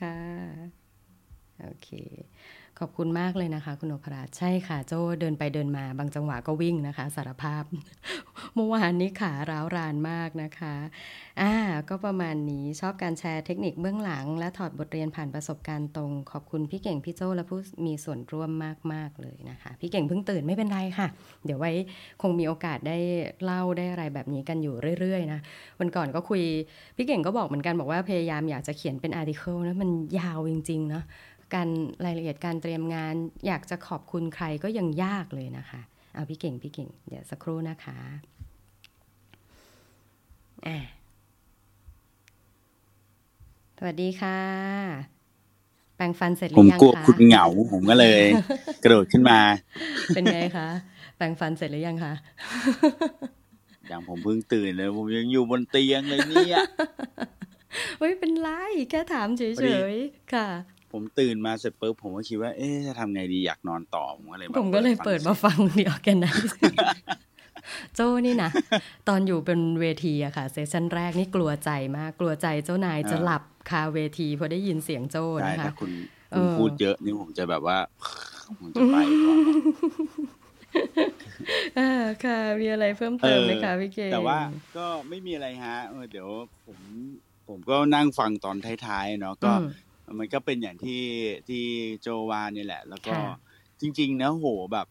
[0.00, 0.72] ค่ะ
[1.60, 1.88] โอเค
[2.80, 7.62] ขอบคุณมากเลยนะคะ คุณนพรัตน์ใช่ค่ะ โจ้เดินไปเดินมา บางจังหวะก็วิ่งนะคะ สารภาพ
[8.54, 10.74] เมื่อวานนี้ขาร้าวรานมากนะคะ
[11.40, 11.52] อ่า
[11.88, 18.50] ก็ประมาณนี้ชอบการแชร์เทคนิคเบื้องหลัง และถอดบทเรียนผ่านประสบการณ์ตรง ขอบคุณพี่เก่งพี่โจ้และผู้มีส่วนร่วม
[18.92, 21.06] มาก ๆ เลยนะคะ พี่เก่งเพิ่งตื่นไม่เป็นไรค่ะ
[21.44, 21.72] เดี๋ยวไว้
[22.22, 22.98] คงมีโอกาสได้
[23.44, 25.40] เล่าได้อะไรแบบนี้กันอยู่เรื่อยๆนะ
[25.80, 26.42] วันก่อนก็คุย
[26.96, 31.04] พี่เก่งก็บอกเหมือนกันบอกว่าพยายามอยากจะเขียนเป็นอาร์ติเคิลนะมันยาวจริงๆเนาะ
[31.54, 31.68] การ
[32.04, 33.14] รายละเอียดการเตรียมงาน
[33.46, 35.80] อยากจะขอบคุณใครก็ยังยากเลยนะคะ
[36.14, 37.98] เอาพี่เก่งพี่เก่งเดี๋ยวสักครู่นะคะ
[40.66, 40.78] อ่า
[43.78, 44.38] สวัสดีค่ะ
[45.96, 48.20] แปรงฟันเสร็จหผรืมอยังกลัวคะคุณเหงาผมก็เลย
[48.82, 49.38] กระโดดขึ้นมา
[50.14, 50.68] เป็นไงคะ
[51.16, 52.12] แปรงฟันเสร็จหรือยังคะ
[53.88, 56.58] อย่างผมเพิ่งตื่นเลย ผมยังอยู่บนเตียงเลยเนี่ย
[57.98, 58.48] เฮ้ยเป็นไร
[58.90, 60.48] แค่ถามเฉพอดียๆค่ะ
[60.92, 66.32] ผมตื่นมาเสร็จปุ๊บผมก็คิดว่า เอ๊ะจะทำไงดีอยากนอนต่อผมก็เลยผมก็เลยเปิดมาฟังเดียวกันนะ
[67.94, 68.50] โจ้นี่นะ
[69.08, 75.90] ตอนอยู่เป็นเวทีอะค่ะ เซสชั่นแรกนี่กลัวใจมาก กลัวใจเจ้านายจะหลับคาเวทีพอได้ยินเสียงโจ้ใช่นะคะถ้าคุณ
[76.32, 77.78] เอคุณอพูดเยอะนี่ผมจะแบบว่า
[78.58, 79.38] ผมจะไปก่อน
[81.78, 81.90] อ่า
[82.24, 84.38] ค่ะ มีอะไรเพิ่มเอเติมอไหมคะพี่เก่งแต่ว่า
[84.76, 86.28] ก็ไม่มีอะไรฮะเออเดี๋ยว
[86.66, 86.78] ผม
[87.48, 89.66] ผมก็นั่งฟังตอนท้ายๆเนาะก็อื
[90.10, 91.02] มมันก็เป็นอย่างที่
[91.48, 91.64] ที่
[92.00, 93.22] โจวานี่แหละ แล้วก็ค่ะ
[93.80, 94.86] จริงๆนะโหแบบ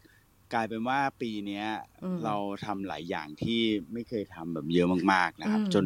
[0.53, 1.66] กลายเป็นว่าปีเนี้ย
[2.03, 2.36] อืมเรา
[2.66, 3.62] ทำหลายอย่างที่
[3.93, 5.86] ไม่เคยทำแบบเยอะมาก ๆนะครับอืมจน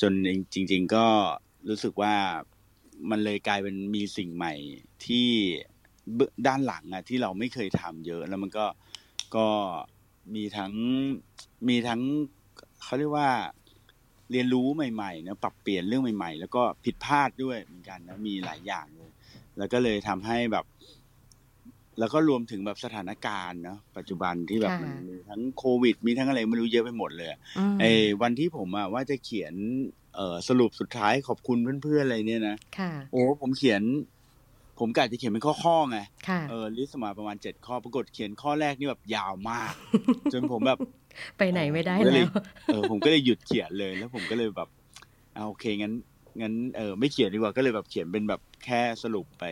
[0.00, 0.12] จน
[0.52, 1.06] จริง ๆ ก็
[1.68, 2.14] รู้สึกว่า
[3.10, 4.54] มันเลยกลายเป็นมีสิ่งใหม่
[5.06, 5.28] ที่
[6.14, 8.66] เบื้องด้านหลังอะที่เราไม่เคยทำเยอะแล้วมันก็
[9.36, 9.48] ก็
[10.34, 10.72] มีทั้ง
[11.68, 12.00] มีทั้ง
[12.82, 13.30] เขาเรียกว่า
[14.32, 19.10] เรียนรู้ใหม่ๆนะปรับเปลี่ยนเรื่องใหม่ ๆ แล้วก็ผิดพลาดด้วยเหมือนกันนะมีหลายอย่างเลย
[19.58, 20.64] แล้วก็เลยทำให้แบบ
[21.98, 27.28] แล้วก็รวมถึงแบบสถานการณ์เนาะปัจจุบันที่แบบค่ะมันมีทั้งโควิด มีทั้งอะไรไม่รู้เยอะไปหมดเลย
[27.58, 27.90] อืมไอ้
[28.22, 29.54] วันที่ผมอะว่าจะเขียน
[30.14, 33.82] เอ่อสรุปสุดท้ายขอบคุณเพื่อนๆอะไรเนี่ยนะค่ะโอ้ผมเขียน
[34.80, 39.72] ผมกะจะเขียนเป็นข้อๆไงค่ะเออลิสต์มาประมาณเจ็ดข้อปรากฏเขียนข้อแรกนี่แบบยาวมาก
[40.32, 40.78] จนผมแบบ
[41.38, 42.28] ไปไหนไม่ได้ผมก็เลแล้ยว
[42.66, 44.68] เออผมก็เลยหยุดเขียนเลยแล้วผมก็เลยแบบ
[45.34, 45.94] เอาโอเคงั้น
[46.40, 49.44] งั้นเออไม่เขียนดีกว่าก็เลยแบบเขียนเป็นแบบแค่สรุปไป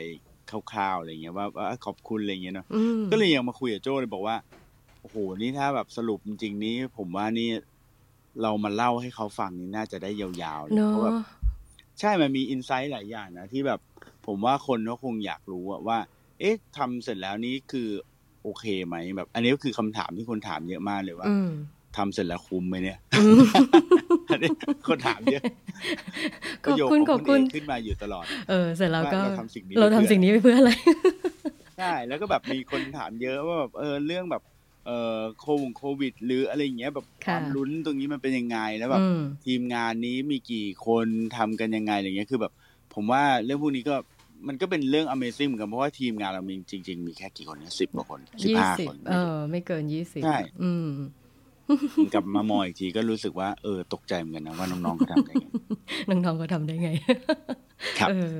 [0.51, 4.37] คร่าวๆอะไรเงี้ยว่าว่าขอบคุณอะไรเงี้ยเนาะอืมก็เลยยังมาคุยกับโจ้เลยบอกว่า
[5.01, 7.51] โอ้โหนี่ถ้าแบบสรุปจริงๆนี้ ผมว่านี่
[8.43, 11.19] เรามาเล่าให้เขาฟังนี่น่าจะได้ยาวๆเลยเนาะเพราะแบบ
[12.01, 13.81] ใช่มันมีอินไซต์หลายอย่างนะที่แบบ
[14.29, 15.99] ผมว่าคนก็คงอยากรู้อะว่า
[16.41, 17.89] เอ๊ะทำเสร็จแล้วนี่คือ
[18.43, 21.51] โอเคไหมแบบ อันนี้ก็คือคำถามที่คนถามเยอะมากเลยว่าอืม
[21.97, 23.41] ทำเสร็จแล้วคุ้มไหมเนี่ยอืม
[24.31, 24.51] อันนี้
[24.89, 25.43] คนถามเยอะ
[26.67, 30.71] ขอบคุณประโยขอบคุณขงเขึ้นมาอยู่ตลอด เออ เสร็จแล้วก็ว่าเราทำสิ่งนี้เราทำสิ่งนี้ไปเพื่ออะไร
[31.79, 34.43] ใช่แล้วก็แบบมีคนถามเยอะว่าแบบเออเรื่องแบบ
[34.87, 41.07] เออโควงโควิด หรืออะไรอย่างเงี้ยแบบคค่ะวามลุ้นตรงนี้มันเป็นยังไงแล้วแบบอืมทีมงานนี้มีกี่คน
[41.37, 42.53] ทำกันยังไงอะไรเงี้ยคือแบบ
[42.95, 43.97] ผมว่าเรื่องพวกนี้ก็
[44.47, 50.89] มันก็เป็นเรื่อง Amazing เหมือนกันเพราะว่าทีมงานเรามีจริง ๆ มีแค่กี่คนเนี่ยสิบกว่าคนสิบยี่ห้าสิบคน เออ ไม่เกินยี่สิบใช่อืม
[52.15, 55.47] กลับมามองอีกทีก็รู้สึกว่าเออตกใจเหมือนกันนะว่าน้องๆเขาทำได้ไง
[56.09, 56.91] น้องๆก็ทำได้ไง
[57.99, 58.35] ครับเออ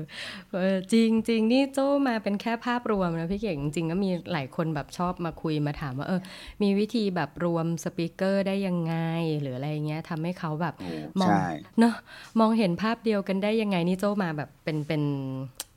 [0.51, 6.21] เออจริงจริงนี่โจ้มาเป็นแค่ภาพรวมนะพี่เก่งจริงๆก็มีหลายคนแบบชอบมาคุยมาถามว่าเออ
[6.61, 8.95] มีวิธีแบบรวมสปีกเกอร์ได้ยังไง
[9.41, 11.45] หรืออะไรเงี้ยทำให้เขาแบบโอ้มองใช่
[11.79, 11.95] เนาะ
[12.39, 15.03] มองเห็นภาพเดียวกันได้ยังไงนี่โจ้มาแบบเป็นเป็น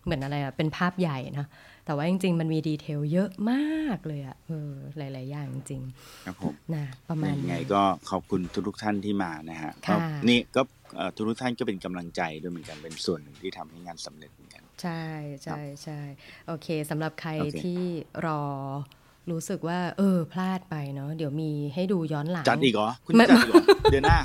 [0.04, 1.46] เหมือนอะไรอะเป็นภาพใหญ่นะ
[1.86, 5.82] แต่ว่าจริง ๆ มันมีดีเทลเยอะมากเลยอะเออหลาย ๆ อย่างจริง
[6.26, 10.62] ครับผมๆนะประมาณยังไงนี้ก็ขอบคุณทุกๆท่านที่มานะฮะค่ะก็นี่ก็
[10.96, 15.04] เอ่อทุกๆท่านก็เป็นกำลังใจด้วยเหมือนกันเป็นส่วนหนึ่งที่ทำให้งานสำเร็จเหมือนกัน ใช่
[15.42, 16.00] ใช่ใช่
[16.46, 17.80] โอเคสำหรับใครโอเคที่
[18.26, 18.42] รอ
[19.30, 24.18] รู้สึกว่า เออ พลาดไปเนาะเดี๋ยวมีให้ดูย้อนหลัง จัดอีกเหรอ คุณไม่จัดอีกเหรอเดือนหน้า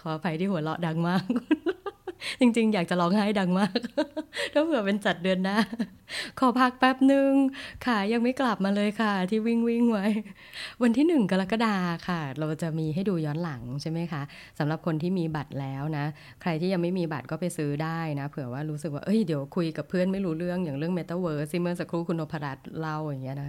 [0.00, 1.24] ขออภัยที่หัวเราะดังมาก
[2.40, 3.78] จริง ๆ อยากจะร้องไห้ดังมาก
[4.52, 5.58] ถ้าเผื่อเป็นจัดเดือนหน้า
[6.38, 7.32] ขอพักแป๊บหนึ่ง
[7.86, 10.06] ขายังไม่กลับมาเลยค่ะ ที่วิ่งวิ่งไว้
[10.82, 11.76] วันที่หนึ่งกรกฎา
[12.08, 14.22] ค่ะ เราจะมีให้ดูย้อนหลังใช่ไหมคะ
[14.58, 16.06] สำหรับคนที่มีบัตรแล้วนะ
[16.42, 23.48] ใครที่ยังไม่มีบัตรก็ไปซื้อได้นะ เผื่อว่ารู้สึกว่าเอ้ยเดี๋ยวคุยกับเพื่อนไม่รู้เรื่องอย่างเรื่อง Metaverse ที่เมื่อสักครู่คุณนพรัตน์เล่าอย่างเงี้ยนะ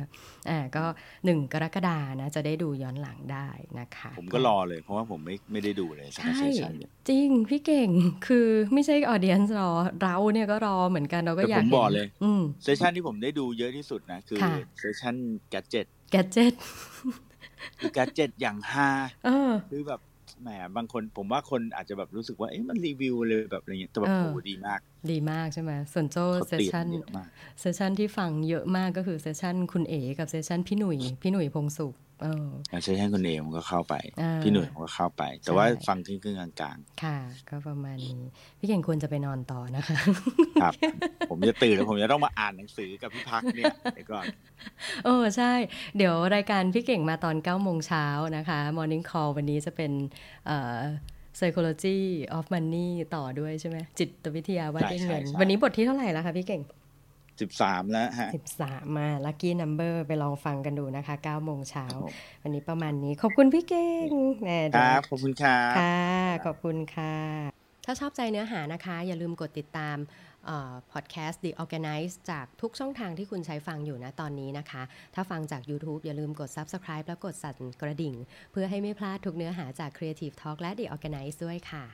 [0.49, 0.83] อ่าก็
[1.25, 3.47] หนึ่งกรกฎานะ จะได้ดูย้อนหลังได้
[3.79, 7.89] นะคะ ผมก็รอเลยเพราะว่าผมไม่ไม่ได้ดูเลยสักใช่ session เนี่ยจริงพี่เก่ง
[8.27, 9.69] คือไม่ใช่ audience รอ
[10.01, 15.15] เราเนี่ยก็รอเหมือนกันเราก็แต่อยากผมเห็นบอกเลยอืม session ที่ผมได้ดูเยอะที่สุดนะ คือค่ะ session
[15.49, 16.53] gadget gadget
[17.79, 18.89] คือ gadget อย่างฮา
[19.25, 20.01] เออคือแบบ
[20.41, 24.79] แหมบางคนผมว่าคนอาจจะแบบรู้สึกว่าเอ๊ะมันรีวิวเลยแบบอะไรเงี้ยแต่แบบเออโอ้โหดีมาก
[25.11, 27.27] ดีมากใช่ไหมส่วนโจเขาเซสเตรียม session เยอะมาก
[27.59, 32.47] session ที่ฟังเยอะมากก็คือ session คุณเอกับ session พี่หนุ่ยพี่หนุ่ยพงศ์สุขเออ
[32.83, 37.17] session คุณเอผมก็เข้าไปอ่าพี่หนุ่ยผมก็เข้าไป แต่ใช่ว่าฟังครึ่งๆกลางค่ะ
[37.49, 38.21] ก็ประมาณนี้
[38.59, 40.73] พี่เก่งควรจะไปนอนต่อนะคะๆครับ
[41.29, 44.25] ผมจะตื่นแล้วผมจะต้องมาอ่านหนังสือกับพี่พักเนี่ยเดี๋ยวก่อน
[45.05, 45.51] โอ้ใช่
[45.97, 48.05] เดี๋ยวรายการพี่เก่งมาตอน9โมงเช้า
[48.37, 49.91] นะคะ Morning Call วันนี้จะเป็น
[50.45, 50.77] เอ่อ
[51.39, 51.99] psychology
[52.37, 56.61] of money ต่อด้วยใช่ไหมจิตวิทยาว่าด้วยเงินใช่ใช่วันนี้บทที่เท่าไหร่แล้วคะพี่เก่ง
[57.41, 58.29] สิบสามแล้วฮะ
[58.61, 62.13] 13มา lucky number ไปลองฟังกันดูนะคะ9โมงเช้าครับผม
[62.43, 64.07] วันนี้ประมาณนี้ ขอบคุณพี่เก่ง
[64.43, 65.99] แหน่คเดี๋ยวรับ ขอบคุณครับค่ะ
[66.45, 67.15] ขอบคุณค่ะ
[67.85, 69.97] ถ้าชอบใจเนื้อหานะคะ อย่าลืมกดติดตาม
[70.91, 74.83] พอดแคสต์ The Organize จากทุกช่องทางที่คุณใช้ฟังอยู่นะตอนนี้นะคะ
[75.15, 78.15] ถ้าฟังจาก YouTube อย่าลืมกด Subscribe แล้วกดสั่นกระดิ่ง
[78.51, 81.85] เพื่อให้ไม่พลาดทุกเนื้อหาจาก Creative Talk และ The Organize ด้วยค่ะ